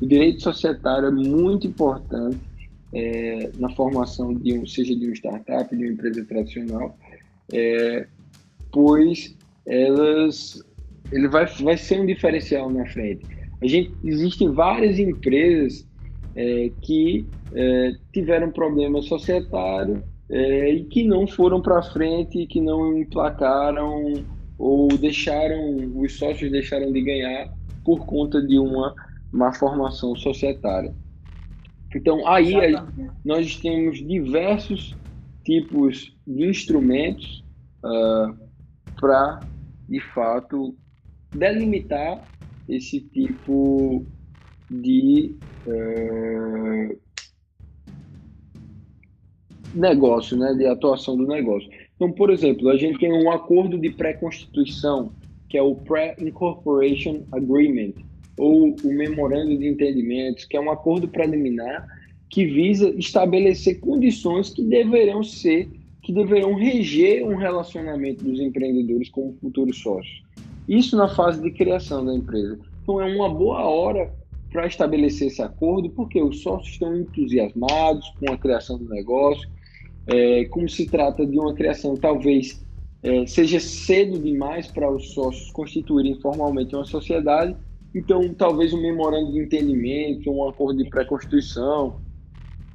o 0.00 0.06
direito 0.06 0.42
societário 0.42 1.08
é 1.08 1.10
muito 1.10 1.66
importante 1.66 2.38
é, 2.92 3.50
na 3.58 3.68
formação 3.70 4.34
de 4.34 4.58
um, 4.58 4.66
seja 4.66 4.94
de 4.96 5.06
uma 5.06 5.14
startup, 5.14 5.76
de 5.76 5.84
uma 5.84 5.92
empresa 5.92 6.24
tradicional, 6.24 6.96
é, 7.52 8.06
pois 8.72 9.36
elas 9.66 10.62
ele 11.12 11.28
vai, 11.28 11.46
vai 11.46 11.76
ser 11.76 12.00
um 12.00 12.06
diferencial 12.06 12.70
na 12.70 12.86
frente. 12.86 13.24
A 13.62 13.66
gente 13.66 13.92
existem 14.04 14.52
várias 14.52 14.98
empresas 14.98 15.86
é, 16.36 16.70
que 16.82 17.26
é, 17.54 17.92
tiveram 18.12 18.50
problema 18.50 19.02
societário 19.02 20.02
é, 20.30 20.70
e 20.70 20.84
que 20.84 21.04
não 21.04 21.26
foram 21.26 21.60
para 21.60 21.82
frente, 21.82 22.46
que 22.46 22.60
não 22.60 22.98
emplacaram 22.98 24.12
ou 24.58 24.88
deixaram 24.88 25.76
os 25.96 26.18
sócios 26.18 26.50
deixaram 26.50 26.92
de 26.92 27.00
ganhar 27.00 27.52
por 27.84 28.04
conta 28.04 28.42
de 28.42 28.58
uma 28.58 28.94
má 29.32 29.52
formação 29.52 30.14
societária. 30.16 30.94
Então, 31.94 32.26
aí 32.26 32.54
nós 33.24 33.56
temos 33.56 33.98
diversos 33.98 34.94
tipos 35.44 36.14
de 36.26 36.46
instrumentos 36.46 37.42
uh, 37.82 37.86
ah, 37.86 38.36
para, 39.00 39.40
de 39.88 40.00
fato, 40.12 40.76
delimitar 41.34 42.22
esse 42.68 43.00
tipo 43.00 44.04
de 44.70 45.34
uh, 45.66 46.98
negócio, 49.74 50.36
né, 50.36 50.52
de 50.52 50.66
atuação 50.66 51.16
do 51.16 51.26
negócio. 51.26 51.70
Então, 51.96 52.12
por 52.12 52.30
exemplo, 52.30 52.68
a 52.68 52.76
gente 52.76 52.98
tem 52.98 53.12
um 53.12 53.30
acordo 53.30 53.78
de 53.78 53.90
pré-constituição, 53.90 55.12
que 55.48 55.56
é 55.56 55.62
o 55.62 55.74
Pre-Incorporation 55.74 57.24
Agreement, 57.32 57.94
ou 58.38 58.74
o 58.82 58.92
memorando 58.92 59.56
de 59.56 59.66
entendimentos, 59.66 60.44
que 60.44 60.56
é 60.56 60.60
um 60.60 60.70
acordo 60.70 61.08
preliminar 61.08 61.86
que 62.30 62.44
visa 62.44 62.90
estabelecer 62.90 63.80
condições 63.80 64.50
que 64.50 64.62
deverão 64.62 65.22
ser, 65.22 65.68
que 66.02 66.12
deverão 66.12 66.54
reger 66.54 67.24
um 67.24 67.36
relacionamento 67.36 68.24
dos 68.24 68.40
empreendedores 68.40 69.08
com 69.08 69.34
futuros 69.40 69.78
sócios. 69.78 70.22
Isso 70.68 70.96
na 70.96 71.08
fase 71.08 71.42
de 71.42 71.50
criação 71.50 72.04
da 72.04 72.14
empresa. 72.14 72.58
Então 72.82 73.00
é 73.00 73.14
uma 73.14 73.28
boa 73.28 73.64
hora 73.64 74.12
para 74.52 74.66
estabelecer 74.66 75.28
esse 75.28 75.42
acordo, 75.42 75.90
porque 75.90 76.22
os 76.22 76.42
sócios 76.42 76.72
estão 76.72 76.96
entusiasmados 76.96 78.10
com 78.18 78.32
a 78.32 78.38
criação 78.38 78.78
do 78.78 78.88
negócio. 78.88 79.48
É, 80.06 80.44
como 80.46 80.68
se 80.68 80.86
trata 80.86 81.26
de 81.26 81.38
uma 81.38 81.54
criação 81.54 81.94
talvez 81.94 82.64
é, 83.02 83.26
seja 83.26 83.60
cedo 83.60 84.18
demais 84.18 84.66
para 84.66 84.90
os 84.90 85.12
sócios 85.12 85.50
constituírem 85.52 86.18
formalmente 86.20 86.74
uma 86.74 86.84
sociedade, 86.84 87.54
então, 87.94 88.34
talvez 88.34 88.72
um 88.72 88.80
memorando 88.80 89.32
de 89.32 89.38
entendimento, 89.38 90.30
um 90.30 90.48
acordo 90.48 90.82
de 90.82 90.90
pré-constituição 90.90 92.00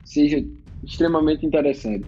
seja 0.03 0.43
extremamente 0.83 1.45
interessante, 1.45 2.05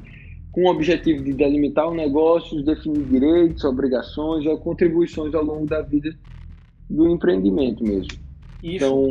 com 0.52 0.64
o 0.64 0.70
objetivo 0.70 1.24
de 1.24 1.34
delimitar 1.34 1.88
o 1.88 1.94
negócio, 1.94 2.64
definir 2.64 3.06
direitos, 3.06 3.64
obrigações 3.64 4.46
e 4.46 4.58
contribuições 4.58 5.34
ao 5.34 5.44
longo 5.44 5.66
da 5.66 5.82
vida 5.82 6.14
do 6.90 7.08
empreendimento 7.10 7.84
mesmo. 7.84 8.18
Isso, 8.64 8.86
então, 8.86 9.08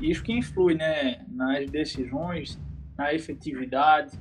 isso 0.00 0.22
que 0.22 0.32
influi 0.32 0.74
né, 0.74 1.24
nas 1.28 1.70
decisões, 1.70 2.58
na 2.96 3.14
efetividade, 3.14 4.18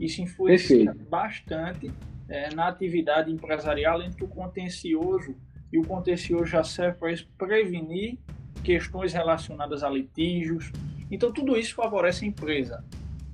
isso 0.00 0.22
influencia 0.22 0.86
perfeito. 0.86 1.10
bastante 1.10 1.90
é, 2.28 2.54
na 2.54 2.68
atividade 2.68 3.30
empresarial 3.30 4.02
entre 4.02 4.24
o 4.24 4.28
contencioso 4.28 5.34
e 5.72 5.78
o 5.78 5.84
contencioso 5.84 6.46
já 6.46 6.62
serve 6.62 6.98
para 6.98 7.14
prevenir 7.46 8.18
questões 8.62 9.12
relacionadas 9.12 9.82
a 9.82 9.88
litígios. 9.88 10.70
Então, 11.10 11.32
tudo 11.32 11.56
isso 11.56 11.74
favorece 11.74 12.24
a 12.24 12.28
empresa. 12.28 12.84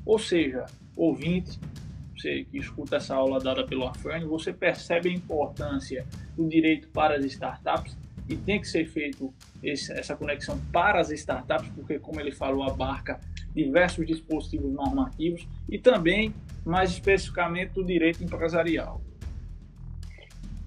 Ou 0.05 0.19
seja, 0.19 0.67
ouvinte, 0.97 1.59
você 2.17 2.45
que 2.45 2.59
escuta 2.59 2.97
essa 2.97 3.15
aula 3.15 3.39
dada 3.39 3.65
pelo 3.65 3.87
Afrânio, 3.87 4.29
você 4.29 4.53
percebe 4.53 5.09
a 5.09 5.13
importância 5.13 6.07
do 6.37 6.49
direito 6.49 6.89
para 6.89 7.17
as 7.17 7.25
startups 7.25 7.97
e 8.29 8.37
tem 8.37 8.61
que 8.61 8.69
ser 8.69 8.87
feito 8.87 9.33
esse, 9.63 9.93
essa 9.93 10.17
conexão 10.17 10.59
para 10.73 11.01
as 11.01 11.11
startups, 11.11 11.69
porque, 11.75 11.99
como 11.99 12.21
ele 12.21 12.33
falou, 12.33 12.63
abarca 12.63 13.21
diversos 13.55 14.07
dispositivos 14.07 14.73
normativos 14.73 15.47
e 15.69 15.79
também, 15.79 16.33
mais 16.65 16.91
especificamente, 16.91 17.73
do 17.73 17.85
direito 17.85 18.25
empresarial. 18.25 19.03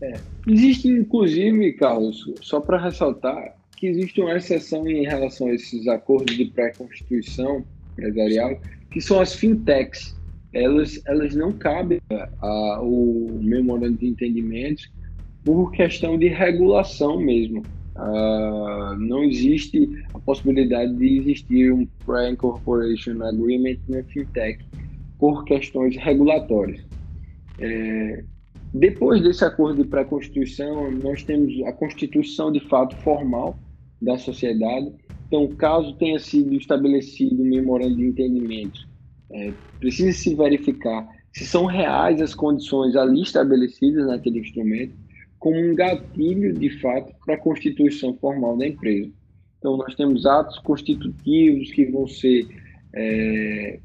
É. 0.02 0.14
Existe, 0.48 0.88
inclusive, 0.88 1.74
Carlos, 1.74 2.32
só 2.42 2.62
para 2.62 2.80
ressaltar, 2.80 3.57
que 3.78 3.88
existe 3.88 4.20
uma 4.20 4.36
exceção 4.36 4.88
em 4.88 5.06
relação 5.06 5.48
a 5.48 5.54
esses 5.54 5.88
acordos 5.88 6.36
de 6.36 6.46
pré-constituição 6.46 7.64
empresarial, 7.94 8.60
que 8.92 9.00
são 9.00 9.20
as 9.22 9.34
fintechs. 9.34 10.18
Elas, 10.52 11.00
elas 11.06 11.36
não 11.36 11.52
cabem 11.52 12.00
ao 12.40 12.90
memorando 13.40 13.98
de 13.98 14.08
entendimentos 14.08 14.92
por 15.46 15.72
questão 15.72 16.18
de 16.18 16.28
regulação 16.28 17.20
mesmo. 17.20 17.62
Uh, 17.96 18.96
não 19.00 19.24
existe 19.24 19.90
a 20.14 20.20
possibilidade 20.20 20.94
de 20.96 21.18
existir 21.20 21.72
um 21.72 21.86
Pre-Incorporation 22.06 23.22
Agreement 23.24 23.78
na 23.88 24.04
fintech 24.04 24.64
por 25.20 25.46
questões 25.46 25.96
regulatórias. 25.98 26.82
É, 27.60 28.24
depois 28.74 29.22
desse 29.22 29.44
acordo 29.44 29.82
de 29.82 29.90
pré-constituição, 29.90 30.92
nós 30.92 31.24
temos 31.24 31.54
a 31.66 31.74
constituição 31.74 32.52
de 32.52 32.60
fato 32.60 32.96
formal 32.98 33.58
da 34.02 34.18
sociedade. 34.18 34.92
Então, 35.28 35.48
caso 35.56 35.94
tenha 35.96 36.20
sido 36.20 36.54
estabelecido 36.54 37.42
um 37.42 37.46
memorando 37.46 37.96
de 37.96 38.06
entendimento, 38.06 38.88
é, 39.32 39.52
precisa 39.80 40.18
se 40.18 40.34
verificar 40.34 41.08
se 41.34 41.46
são 41.46 41.66
reais 41.66 42.20
as 42.22 42.34
condições 42.34 42.96
ali 42.96 43.22
estabelecidas 43.22 44.08
naquele 44.08 44.40
instrumento, 44.40 44.96
como 45.38 45.56
um 45.56 45.76
gatilho 45.76 46.54
de 46.54 46.70
fato 46.80 47.14
para 47.24 47.36
a 47.36 47.40
constituição 47.40 48.16
formal 48.16 48.58
da 48.58 48.68
empresa. 48.68 49.12
Então, 49.60 49.78
nós 49.78 49.94
temos 49.96 50.26
atos 50.26 50.58
constitutivos 50.60 51.72
que 51.72 51.86
vão 51.86 52.08
ser 52.08 52.48
é, 52.96 53.80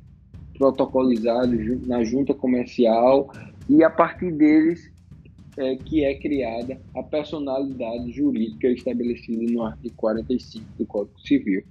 protocolizados 0.56 1.86
na 1.86 2.04
junta 2.04 2.32
comercial 2.32 3.30
e 3.68 3.82
a 3.82 3.90
partir 3.90 4.30
deles 4.32 4.91
é, 5.56 5.76
que 5.76 6.04
é 6.04 6.14
criada 6.14 6.80
a 6.94 7.02
personalidade 7.02 8.12
jurídica 8.12 8.68
estabelecida 8.68 9.52
no 9.52 9.62
artigo 9.62 9.94
45 9.96 10.64
do 10.78 10.86
Código 10.86 11.20
Civil. 11.20 11.62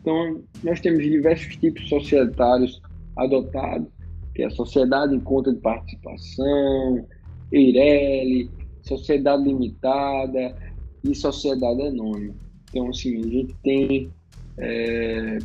Então, 0.00 0.42
nós 0.62 0.80
temos 0.80 1.02
diversos 1.02 1.56
tipos 1.56 1.88
societários 1.88 2.80
adotados, 3.16 3.88
que 4.34 4.42
é 4.42 4.46
a 4.46 4.50
sociedade 4.50 5.14
em 5.14 5.20
conta 5.20 5.52
de 5.52 5.60
participação, 5.60 7.06
EIRELI, 7.52 8.50
sociedade 8.82 9.44
limitada 9.44 10.56
e 11.04 11.14
sociedade 11.14 11.82
anônima. 11.82 12.34
Então, 12.70 12.88
assim, 12.88 13.18
a 13.18 13.22
gente 13.22 13.54
tem 13.62 14.10
é, 14.58 15.38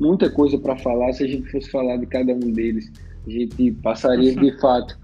muita 0.00 0.30
coisa 0.30 0.58
para 0.58 0.76
falar. 0.76 1.12
Se 1.12 1.24
a 1.24 1.28
gente 1.28 1.50
fosse 1.50 1.70
falar 1.70 1.96
de 1.98 2.06
cada 2.06 2.32
um 2.32 2.52
deles, 2.52 2.90
a 3.26 3.30
gente 3.30 3.72
passaria 3.82 4.34
de 4.34 4.58
fato 4.60 4.98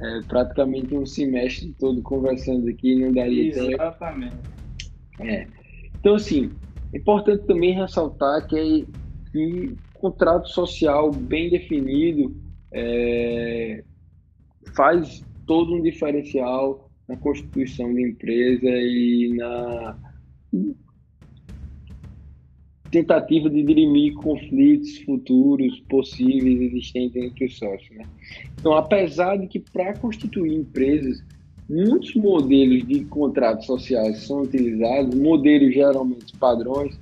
é, 0.00 0.20
praticamente 0.28 0.96
um 0.96 1.04
semestre 1.04 1.74
todo 1.78 2.02
conversando 2.02 2.68
aqui, 2.68 2.94
não 2.94 3.12
daria 3.12 3.48
Exatamente. 3.48 4.36
tempo. 4.36 5.30
É. 5.30 5.46
Então, 5.98 6.14
assim, 6.14 6.50
é 6.92 6.98
importante 6.98 7.46
também 7.46 7.74
ressaltar 7.74 8.46
que, 8.46 8.86
que 9.32 9.76
contrato 9.94 10.48
social 10.48 11.10
bem 11.10 11.50
definido 11.50 12.34
é, 12.72 13.84
faz 14.76 15.24
todo 15.46 15.74
um 15.74 15.82
diferencial 15.82 16.88
na 17.08 17.16
constituição 17.16 17.92
da 17.92 18.00
empresa 18.00 18.68
e 18.68 19.34
na 19.36 19.98
tentativa 22.90 23.48
de 23.50 23.62
dirimir 23.62 24.14
conflitos 24.14 24.98
futuros 24.98 25.80
possíveis 25.88 26.60
existentes 26.60 27.16
entre 27.16 27.44
os 27.46 27.56
sócios. 27.56 27.96
Né? 27.96 28.04
Então, 28.58 28.72
apesar 28.74 29.36
de 29.36 29.46
que 29.46 29.58
para 29.58 29.94
constituir 29.98 30.54
empresas, 30.54 31.22
muitos 31.68 32.14
modelos 32.14 32.86
de 32.86 33.04
contratos 33.04 33.66
sociais 33.66 34.18
são 34.18 34.42
utilizados, 34.42 35.14
modelos 35.14 35.74
geralmente 35.74 36.36
padrões, 36.38 36.98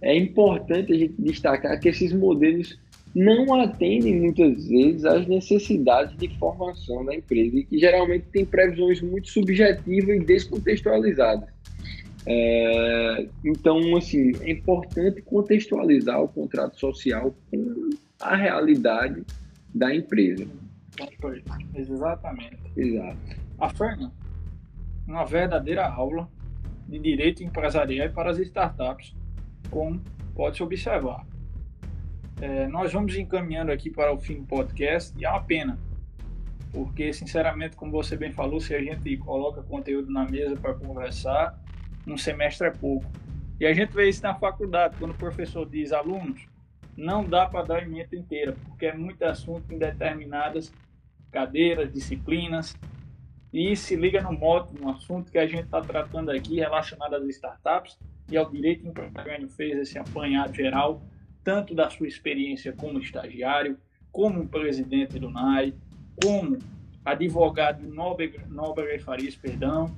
é 0.00 0.16
importante 0.16 0.92
a 0.92 0.96
gente 0.96 1.14
destacar 1.18 1.78
que 1.78 1.88
esses 1.88 2.12
modelos 2.12 2.76
não 3.14 3.54
atendem 3.54 4.20
muitas 4.20 4.66
vezes 4.66 5.04
às 5.04 5.26
necessidades 5.26 6.16
de 6.16 6.28
formação 6.38 7.04
da 7.04 7.14
empresa 7.14 7.58
e 7.58 7.64
que 7.64 7.78
geralmente 7.78 8.24
têm 8.32 8.44
previsões 8.44 9.00
muito 9.02 9.28
subjetivas 9.28 10.16
e 10.16 10.24
descontextualizadas. 10.24 11.48
É, 12.26 13.28
então, 13.44 13.96
assim, 13.96 14.32
é 14.42 14.52
importante 14.52 15.20
contextualizar 15.22 16.20
o 16.22 16.28
contrato 16.28 16.78
social 16.78 17.34
com 17.50 17.90
a 18.20 18.36
realidade 18.36 19.24
da 19.74 19.94
empresa. 19.94 20.46
Exatamente. 21.74 22.58
Exato. 22.76 23.16
A 23.58 23.68
Ferna, 23.70 24.12
uma 25.06 25.24
verdadeira 25.24 25.86
aula 25.86 26.28
de 26.88 26.98
direito 26.98 27.42
empresarial 27.42 28.10
para 28.10 28.30
as 28.30 28.38
startups, 28.38 29.14
como 29.70 30.00
pode-se 30.34 30.62
observar. 30.62 31.26
É, 32.40 32.66
nós 32.66 32.92
vamos 32.92 33.16
encaminhando 33.16 33.70
aqui 33.70 33.88
para 33.88 34.12
o 34.12 34.18
fim 34.18 34.40
do 34.40 34.46
podcast 34.46 35.14
e 35.18 35.24
é 35.24 35.30
uma 35.30 35.42
pena, 35.42 35.78
porque, 36.72 37.12
sinceramente, 37.12 37.76
como 37.76 37.92
você 37.92 38.16
bem 38.16 38.32
falou, 38.32 38.60
se 38.60 38.74
a 38.74 38.82
gente 38.82 39.16
coloca 39.18 39.62
conteúdo 39.62 40.10
na 40.10 40.24
mesa 40.24 40.56
para 40.56 40.74
conversar, 40.74 41.61
um 42.06 42.16
semestre 42.16 42.66
é 42.66 42.70
pouco. 42.70 43.06
E 43.60 43.66
a 43.66 43.72
gente 43.72 43.92
vê 43.92 44.08
isso 44.08 44.22
na 44.22 44.34
faculdade, 44.34 44.96
quando 44.98 45.12
o 45.12 45.16
professor 45.16 45.68
diz 45.68 45.92
alunos, 45.92 46.46
não 46.96 47.24
dá 47.24 47.46
para 47.46 47.64
dar 47.64 47.76
a 47.76 47.82
emenda 47.82 48.16
inteira, 48.16 48.56
porque 48.66 48.86
é 48.86 48.94
muito 48.94 49.22
assunto 49.24 49.72
em 49.72 49.78
determinadas 49.78 50.72
cadeiras, 51.30 51.92
disciplinas, 51.92 52.76
e 53.52 53.76
se 53.76 53.96
liga 53.96 54.20
no 54.22 54.32
modo, 54.32 54.72
no 54.80 54.90
assunto 54.90 55.30
que 55.30 55.38
a 55.38 55.46
gente 55.46 55.64
está 55.64 55.80
tratando 55.80 56.30
aqui 56.30 56.56
relacionado 56.56 57.14
às 57.14 57.28
startups 57.28 57.98
e 58.30 58.36
ao 58.36 58.50
direito 58.50 58.86
empresarial 58.86 59.48
fez 59.48 59.78
esse 59.78 59.98
apanhado 59.98 60.54
geral, 60.54 61.02
tanto 61.44 61.74
da 61.74 61.90
sua 61.90 62.08
experiência 62.08 62.72
como 62.72 62.98
estagiário, 62.98 63.78
como 64.10 64.48
presidente 64.48 65.18
do 65.18 65.30
NAI, 65.30 65.74
como 66.22 66.58
advogado 67.04 67.82
Nobre, 67.86 68.40
Nobre 68.48 68.98
Farias, 68.98 69.36
perdão, 69.36 69.94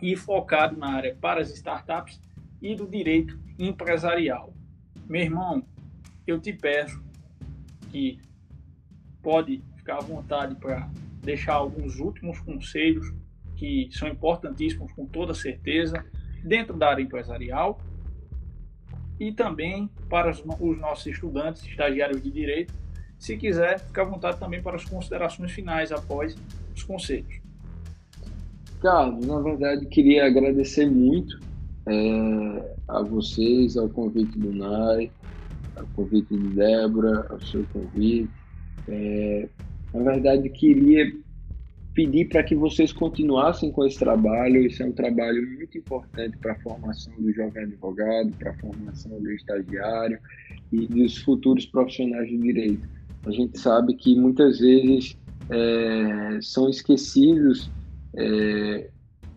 e 0.00 0.16
focado 0.16 0.76
na 0.76 0.88
área 0.88 1.16
para 1.20 1.40
as 1.40 1.50
startups 1.50 2.20
e 2.60 2.74
do 2.74 2.86
direito 2.86 3.38
empresarial. 3.58 4.54
Meu 5.08 5.22
irmão, 5.22 5.64
eu 6.26 6.40
te 6.40 6.52
peço 6.52 7.02
que 7.90 8.18
pode 9.22 9.62
ficar 9.76 9.96
à 9.96 10.00
vontade 10.00 10.54
para 10.56 10.90
deixar 11.22 11.54
alguns 11.54 11.98
últimos 11.98 12.38
conselhos 12.40 13.12
que 13.56 13.88
são 13.92 14.08
importantíssimos 14.08 14.92
com 14.92 15.06
toda 15.06 15.34
certeza 15.34 16.04
dentro 16.42 16.76
da 16.76 16.90
área 16.90 17.02
empresarial 17.02 17.80
e 19.18 19.32
também 19.32 19.88
para 20.08 20.30
os 20.30 20.78
nossos 20.78 21.06
estudantes, 21.06 21.64
estagiários 21.64 22.20
de 22.22 22.30
direito, 22.30 22.74
se 23.18 23.36
quiser, 23.36 23.78
ficar 23.78 24.02
à 24.02 24.06
vontade 24.06 24.38
também 24.38 24.60
para 24.60 24.76
as 24.76 24.84
considerações 24.84 25.52
finais 25.52 25.92
após 25.92 26.36
os 26.74 26.82
conselhos. 26.82 27.43
Carlos, 28.84 29.26
na 29.26 29.40
verdade, 29.40 29.86
queria 29.86 30.26
agradecer 30.26 30.84
muito 30.84 31.40
é, 31.86 32.74
a 32.86 33.00
vocês, 33.00 33.78
ao 33.78 33.88
convite 33.88 34.38
do 34.38 34.52
Nai, 34.52 35.10
ao 35.74 35.86
convite 35.96 36.36
de 36.36 36.48
Débora, 36.48 37.26
ao 37.30 37.40
seu 37.40 37.64
convite. 37.72 38.28
É, 38.86 39.48
na 39.94 40.02
verdade, 40.02 40.50
queria 40.50 41.10
pedir 41.94 42.28
para 42.28 42.42
que 42.42 42.54
vocês 42.54 42.92
continuassem 42.92 43.72
com 43.72 43.86
esse 43.86 43.98
trabalho. 43.98 44.66
Esse 44.66 44.82
é 44.82 44.86
um 44.86 44.92
trabalho 44.92 45.42
muito 45.56 45.78
importante 45.78 46.36
para 46.36 46.52
a 46.52 46.60
formação 46.60 47.14
do 47.18 47.32
jovem 47.32 47.62
advogado, 47.62 48.32
para 48.38 48.50
a 48.50 48.54
formação 48.58 49.18
do 49.18 49.32
estagiário 49.32 50.18
e 50.70 50.86
dos 50.88 51.16
futuros 51.16 51.64
profissionais 51.64 52.28
de 52.28 52.36
direito. 52.36 52.86
A 53.24 53.30
gente 53.30 53.58
sabe 53.58 53.94
que 53.94 54.14
muitas 54.14 54.58
vezes 54.58 55.16
é, 55.48 56.38
são 56.42 56.68
esquecidos 56.68 57.70
é, 58.16 58.88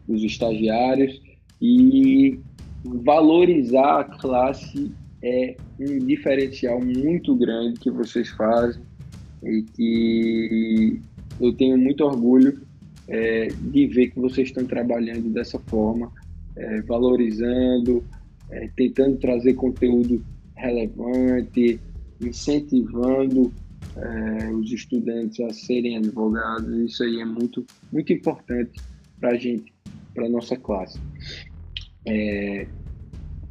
os 0.07 0.23
estagiários. 0.23 1.21
E 1.61 2.39
valorizar 2.83 4.01
a 4.01 4.03
classe 4.03 4.91
é 5.23 5.55
um 5.79 6.05
diferencial 6.05 6.79
muito 6.79 7.35
grande 7.35 7.79
que 7.79 7.89
vocês 7.89 8.29
fazem 8.29 8.81
e 9.43 9.61
que 9.61 11.01
eu 11.39 11.53
tenho 11.53 11.77
muito 11.77 12.03
orgulho 12.03 12.61
é, 13.07 13.47
de 13.47 13.87
ver 13.87 14.11
que 14.11 14.19
vocês 14.19 14.49
estão 14.49 14.65
trabalhando 14.65 15.29
dessa 15.29 15.59
forma, 15.59 16.11
é, 16.55 16.81
valorizando, 16.81 18.03
é, 18.49 18.69
tentando 18.75 19.17
trazer 19.17 19.53
conteúdo 19.53 20.23
relevante, 20.55 21.79
incentivando 22.21 23.51
é, 23.95 24.51
os 24.51 24.71
estudantes 24.71 25.39
a 25.39 25.53
serem 25.53 25.97
advogados. 25.97 26.67
Isso 26.77 27.03
aí 27.03 27.21
é 27.21 27.25
muito, 27.25 27.65
muito 27.91 28.13
importante 28.13 28.79
para 29.19 29.31
a 29.31 29.37
gente, 29.37 29.73
para 30.13 30.25
a 30.25 30.29
nossa 30.29 30.55
classe. 30.55 30.99
É, 32.05 32.67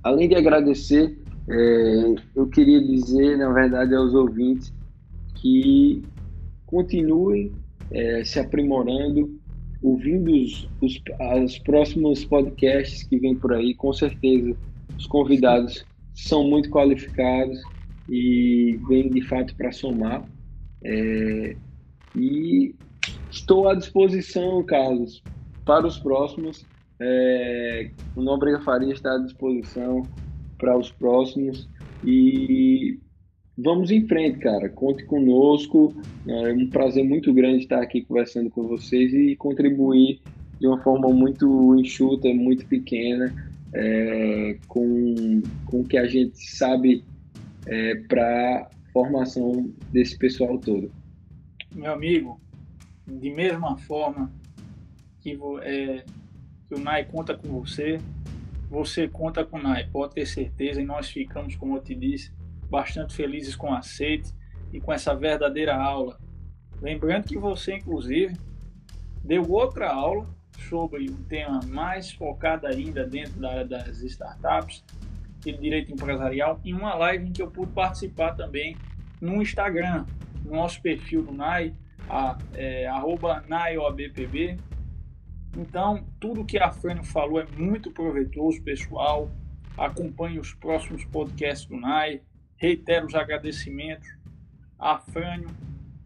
além 0.03 0.29
de 0.29 0.35
agradecer, 0.35 1.19
é, 1.49 2.15
eu 2.35 2.47
queria 2.49 2.83
dizer, 2.83 3.37
na 3.39 3.53
verdade, 3.53 3.95
aos 3.95 4.15
ouvintes 4.15 4.73
que 5.35 6.03
continuem 6.67 7.53
é, 7.91 8.25
se 8.25 8.39
aprimorando, 8.41 9.39
ouvindo 9.83 10.33
os, 10.33 10.69
os, 10.81 11.01
os 11.45 11.59
próximos 11.59 12.25
podcasts 12.25 13.03
que 13.05 13.19
vêm 13.19 13.37
por 13.37 13.53
aí, 13.53 13.75
com 13.75 13.93
certeza 13.93 14.57
os 14.97 15.07
convidados 15.07 15.85
são 16.15 16.49
muito 16.49 16.71
qualificados 16.71 17.61
e 18.09 18.79
vêm 18.89 19.11
de 19.11 19.23
fato 19.23 19.55
para 19.57 19.73
somar. 19.73 20.25
É, 20.83 21.57
e 22.15 22.75
estou 23.31 23.69
à 23.69 23.75
disposição, 23.75 24.63
Carlos, 24.65 25.23
para 25.65 25.87
os 25.87 25.99
próximos. 25.99 26.65
É, 26.99 27.91
o 28.15 28.23
Nóbrega 28.23 28.61
Faria 28.61 28.93
está 28.93 29.15
à 29.15 29.19
disposição 29.19 30.03
para 30.59 30.77
os 30.79 30.91
próximos 30.91 31.69
e 32.05 32.99
vamos 33.57 33.91
em 33.91 34.07
frente, 34.07 34.39
cara. 34.39 34.69
Conte 34.69 35.05
conosco. 35.05 35.95
É 36.27 36.53
um 36.53 36.69
prazer 36.69 37.05
muito 37.05 37.33
grande 37.33 37.59
estar 37.59 37.83
aqui 37.83 38.03
conversando 38.03 38.51
com 38.51 38.67
vocês 38.67 39.13
e 39.13 39.37
contribuir 39.37 40.21
de 40.59 40.67
uma 40.67 40.83
forma 40.83 41.09
muito 41.11 41.75
enxuta, 41.77 42.33
muito 42.33 42.67
pequena, 42.67 43.35
é, 43.75 44.57
com, 44.67 45.43
com 45.67 45.81
o 45.81 45.85
que 45.85 45.99
a 45.99 46.07
gente 46.07 46.39
sabe 46.39 47.05
é, 47.67 47.95
para 48.09 48.71
formação 48.93 49.73
desse 49.93 50.17
pessoal 50.17 50.59
todo. 50.59 50.91
Meu 51.75 51.93
amigo, 51.93 52.41
de 53.07 53.31
mesma 53.31 53.77
forma 53.77 54.33
que, 55.21 55.39
é, 55.63 56.05
que 56.69 56.75
o 56.75 56.79
NAI 56.79 57.05
conta 57.05 57.37
com 57.37 57.61
você, 57.61 58.01
você 58.71 59.07
conta 59.07 59.45
com 59.45 59.59
o 59.59 59.63
NAI, 59.63 59.89
pode 59.91 60.15
ter 60.15 60.27
certeza, 60.27 60.81
e 60.81 60.85
nós 60.85 61.11
ficamos, 61.11 61.55
como 61.57 61.77
eu 61.77 61.83
te 61.83 61.95
disse, 61.95 62.33
bastante 62.71 63.15
felizes 63.15 63.55
com 63.55 63.71
o 63.71 63.75
aceite 63.75 64.33
e 64.73 64.81
com 64.81 64.93
essa 64.93 65.15
verdadeira 65.15 65.77
aula. 65.77 66.19
Lembrando 66.81 67.25
que 67.25 67.39
você, 67.39 67.77
inclusive, 67.77 68.37
deu 69.23 69.49
outra 69.51 69.93
aula 69.93 70.29
sobre 70.69 71.11
um 71.11 71.23
tema 71.25 71.61
mais 71.67 72.13
focado 72.13 72.67
ainda 72.67 73.07
dentro 73.07 73.39
da 73.41 73.51
área 73.51 73.65
das 73.65 74.03
startups 74.03 74.85
e 75.49 75.57
direito 75.57 75.93
empresarial 75.93 76.61
em 76.65 76.75
uma 76.75 76.95
live 76.95 77.27
em 77.27 77.33
que 77.33 77.43
eu 77.43 77.51
pude 77.51 77.73
participar 77.73 78.33
também 78.35 78.77
no 79.21 79.41
Instagram, 79.41 80.05
no 80.45 80.53
nosso 80.53 80.81
perfil 80.83 81.23
do 81.23 81.33
NAI, 81.33 81.75
a, 82.09 82.39
é, 82.55 82.89
NAIOABPB. 83.49 84.59
Então, 85.57 86.05
tudo 86.21 86.45
que 86.45 86.59
a 86.59 86.71
Frânio 86.71 87.03
falou 87.03 87.41
é 87.41 87.47
muito 87.57 87.91
proveitoso, 87.91 88.63
pessoal. 88.63 89.31
Acompanhe 89.77 90.39
os 90.39 90.53
próximos 90.55 91.05
podcasts 91.05 91.67
do 91.67 91.77
NAI, 91.77 92.21
Reitero 92.59 93.07
os 93.07 93.15
agradecimentos 93.15 94.09
a 94.79 94.99
Frânio, 94.99 95.49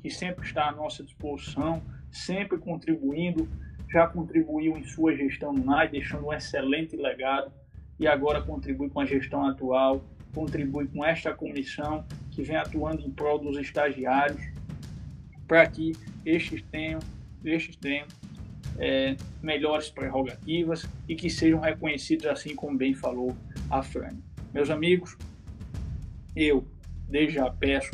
que 0.03 0.11
sempre 0.11 0.45
está 0.45 0.69
à 0.69 0.73
nossa 0.73 1.05
disposição, 1.05 1.83
sempre 2.11 2.59
contribuindo, 2.59 3.49
já 3.89 4.07
contribuiu 4.07 4.77
em 4.77 4.85
sua 4.85 5.15
gestão 5.15 5.53
no 5.53 5.65
NAI, 5.65 5.89
deixando 5.89 6.27
um 6.27 6.33
excelente 6.33 6.97
legado 6.97 7.53
e 8.01 8.09
agora 8.09 8.41
contribui 8.41 8.89
com 8.89 8.99
a 8.99 9.05
gestão 9.05 9.47
atual, 9.47 10.03
contribui 10.35 10.89
com 10.89 11.05
esta 11.05 11.35
comissão 11.35 12.03
que 12.31 12.43
vem 12.43 12.57
atuando 12.57 13.03
em 13.03 13.11
prol 13.11 13.39
dos 13.39 13.59
estagiários, 13.59 14.43
para 15.47 15.67
que 15.67 15.93
estes 16.25 16.63
tenham, 16.73 16.99
estes 17.45 17.77
tenham 17.77 18.07
é, 18.79 19.17
melhores 19.43 19.91
prerrogativas 19.91 20.87
e 21.07 21.15
que 21.15 21.29
sejam 21.29 21.61
reconhecidos 21.61 22.25
assim 22.27 22.57
como 22.57 22.79
bem 22.79 22.95
falou 22.95 23.37
a 23.69 23.83
Frânio. 23.83 24.23
Meus 24.55 24.71
amigos, 24.71 25.19
eu 26.35 26.67
desde 27.07 27.35
já 27.35 27.51
peço 27.51 27.91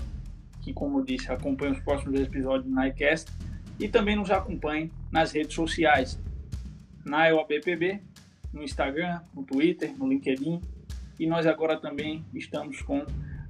que, 0.63 0.73
como 0.73 1.01
eu 1.01 1.05
disse, 1.05 1.33
acompanhe 1.33 1.73
os 1.73 1.81
próximos 1.81 2.21
episódios 2.21 2.71
do 2.71 2.81
NICast 2.81 3.33
e 3.81 3.89
também 3.89 4.15
nos 4.15 4.31
acompanhe 4.31 4.93
nas 5.11 5.33
redes 5.33 5.55
sociais, 5.55 6.21
na 7.05 7.29
EOBPB, 7.29 8.01
no 8.57 8.63
Instagram, 8.63 9.21
no 9.35 9.43
Twitter, 9.43 9.95
no 9.97 10.09
LinkedIn 10.09 10.61
e 11.21 11.27
nós 11.27 11.47
agora 11.47 11.77
também 11.79 12.25
estamos 12.35 12.81
com 12.83 13.05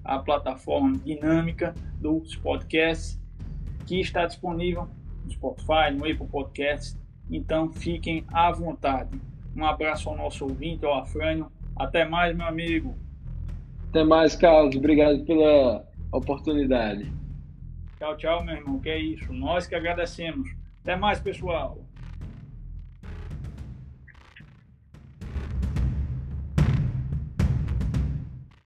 a 0.04 0.18
plataforma 0.18 0.96
dinâmica 0.98 1.74
dos 2.00 2.36
podcasts 2.36 3.20
que 3.86 4.00
está 4.00 4.26
disponível 4.26 4.88
no 5.24 5.30
Spotify, 5.32 5.92
no 5.92 6.04
Apple 6.04 6.26
Podcasts. 6.26 6.98
Então 7.30 7.72
fiquem 7.72 8.24
à 8.32 8.50
vontade. 8.50 9.20
Um 9.56 9.64
abraço 9.64 10.08
ao 10.08 10.16
nosso 10.16 10.44
ouvinte, 10.44 10.84
ao 10.84 10.94
Afrânio. 10.98 11.50
Até 11.76 12.04
mais, 12.04 12.36
meu 12.36 12.46
amigo. 12.46 12.94
Até 13.88 14.04
mais, 14.04 14.36
Carlos. 14.36 14.76
Obrigado 14.76 15.24
pela 15.24 15.84
oportunidade. 16.12 17.10
Tchau, 17.98 18.16
tchau, 18.16 18.44
meu 18.44 18.56
irmão. 18.56 18.78
Que 18.78 18.90
é 18.90 18.98
isso. 18.98 19.32
Nós 19.32 19.66
que 19.66 19.74
agradecemos. 19.74 20.48
Até 20.82 20.94
mais, 20.94 21.18
pessoal. 21.20 21.85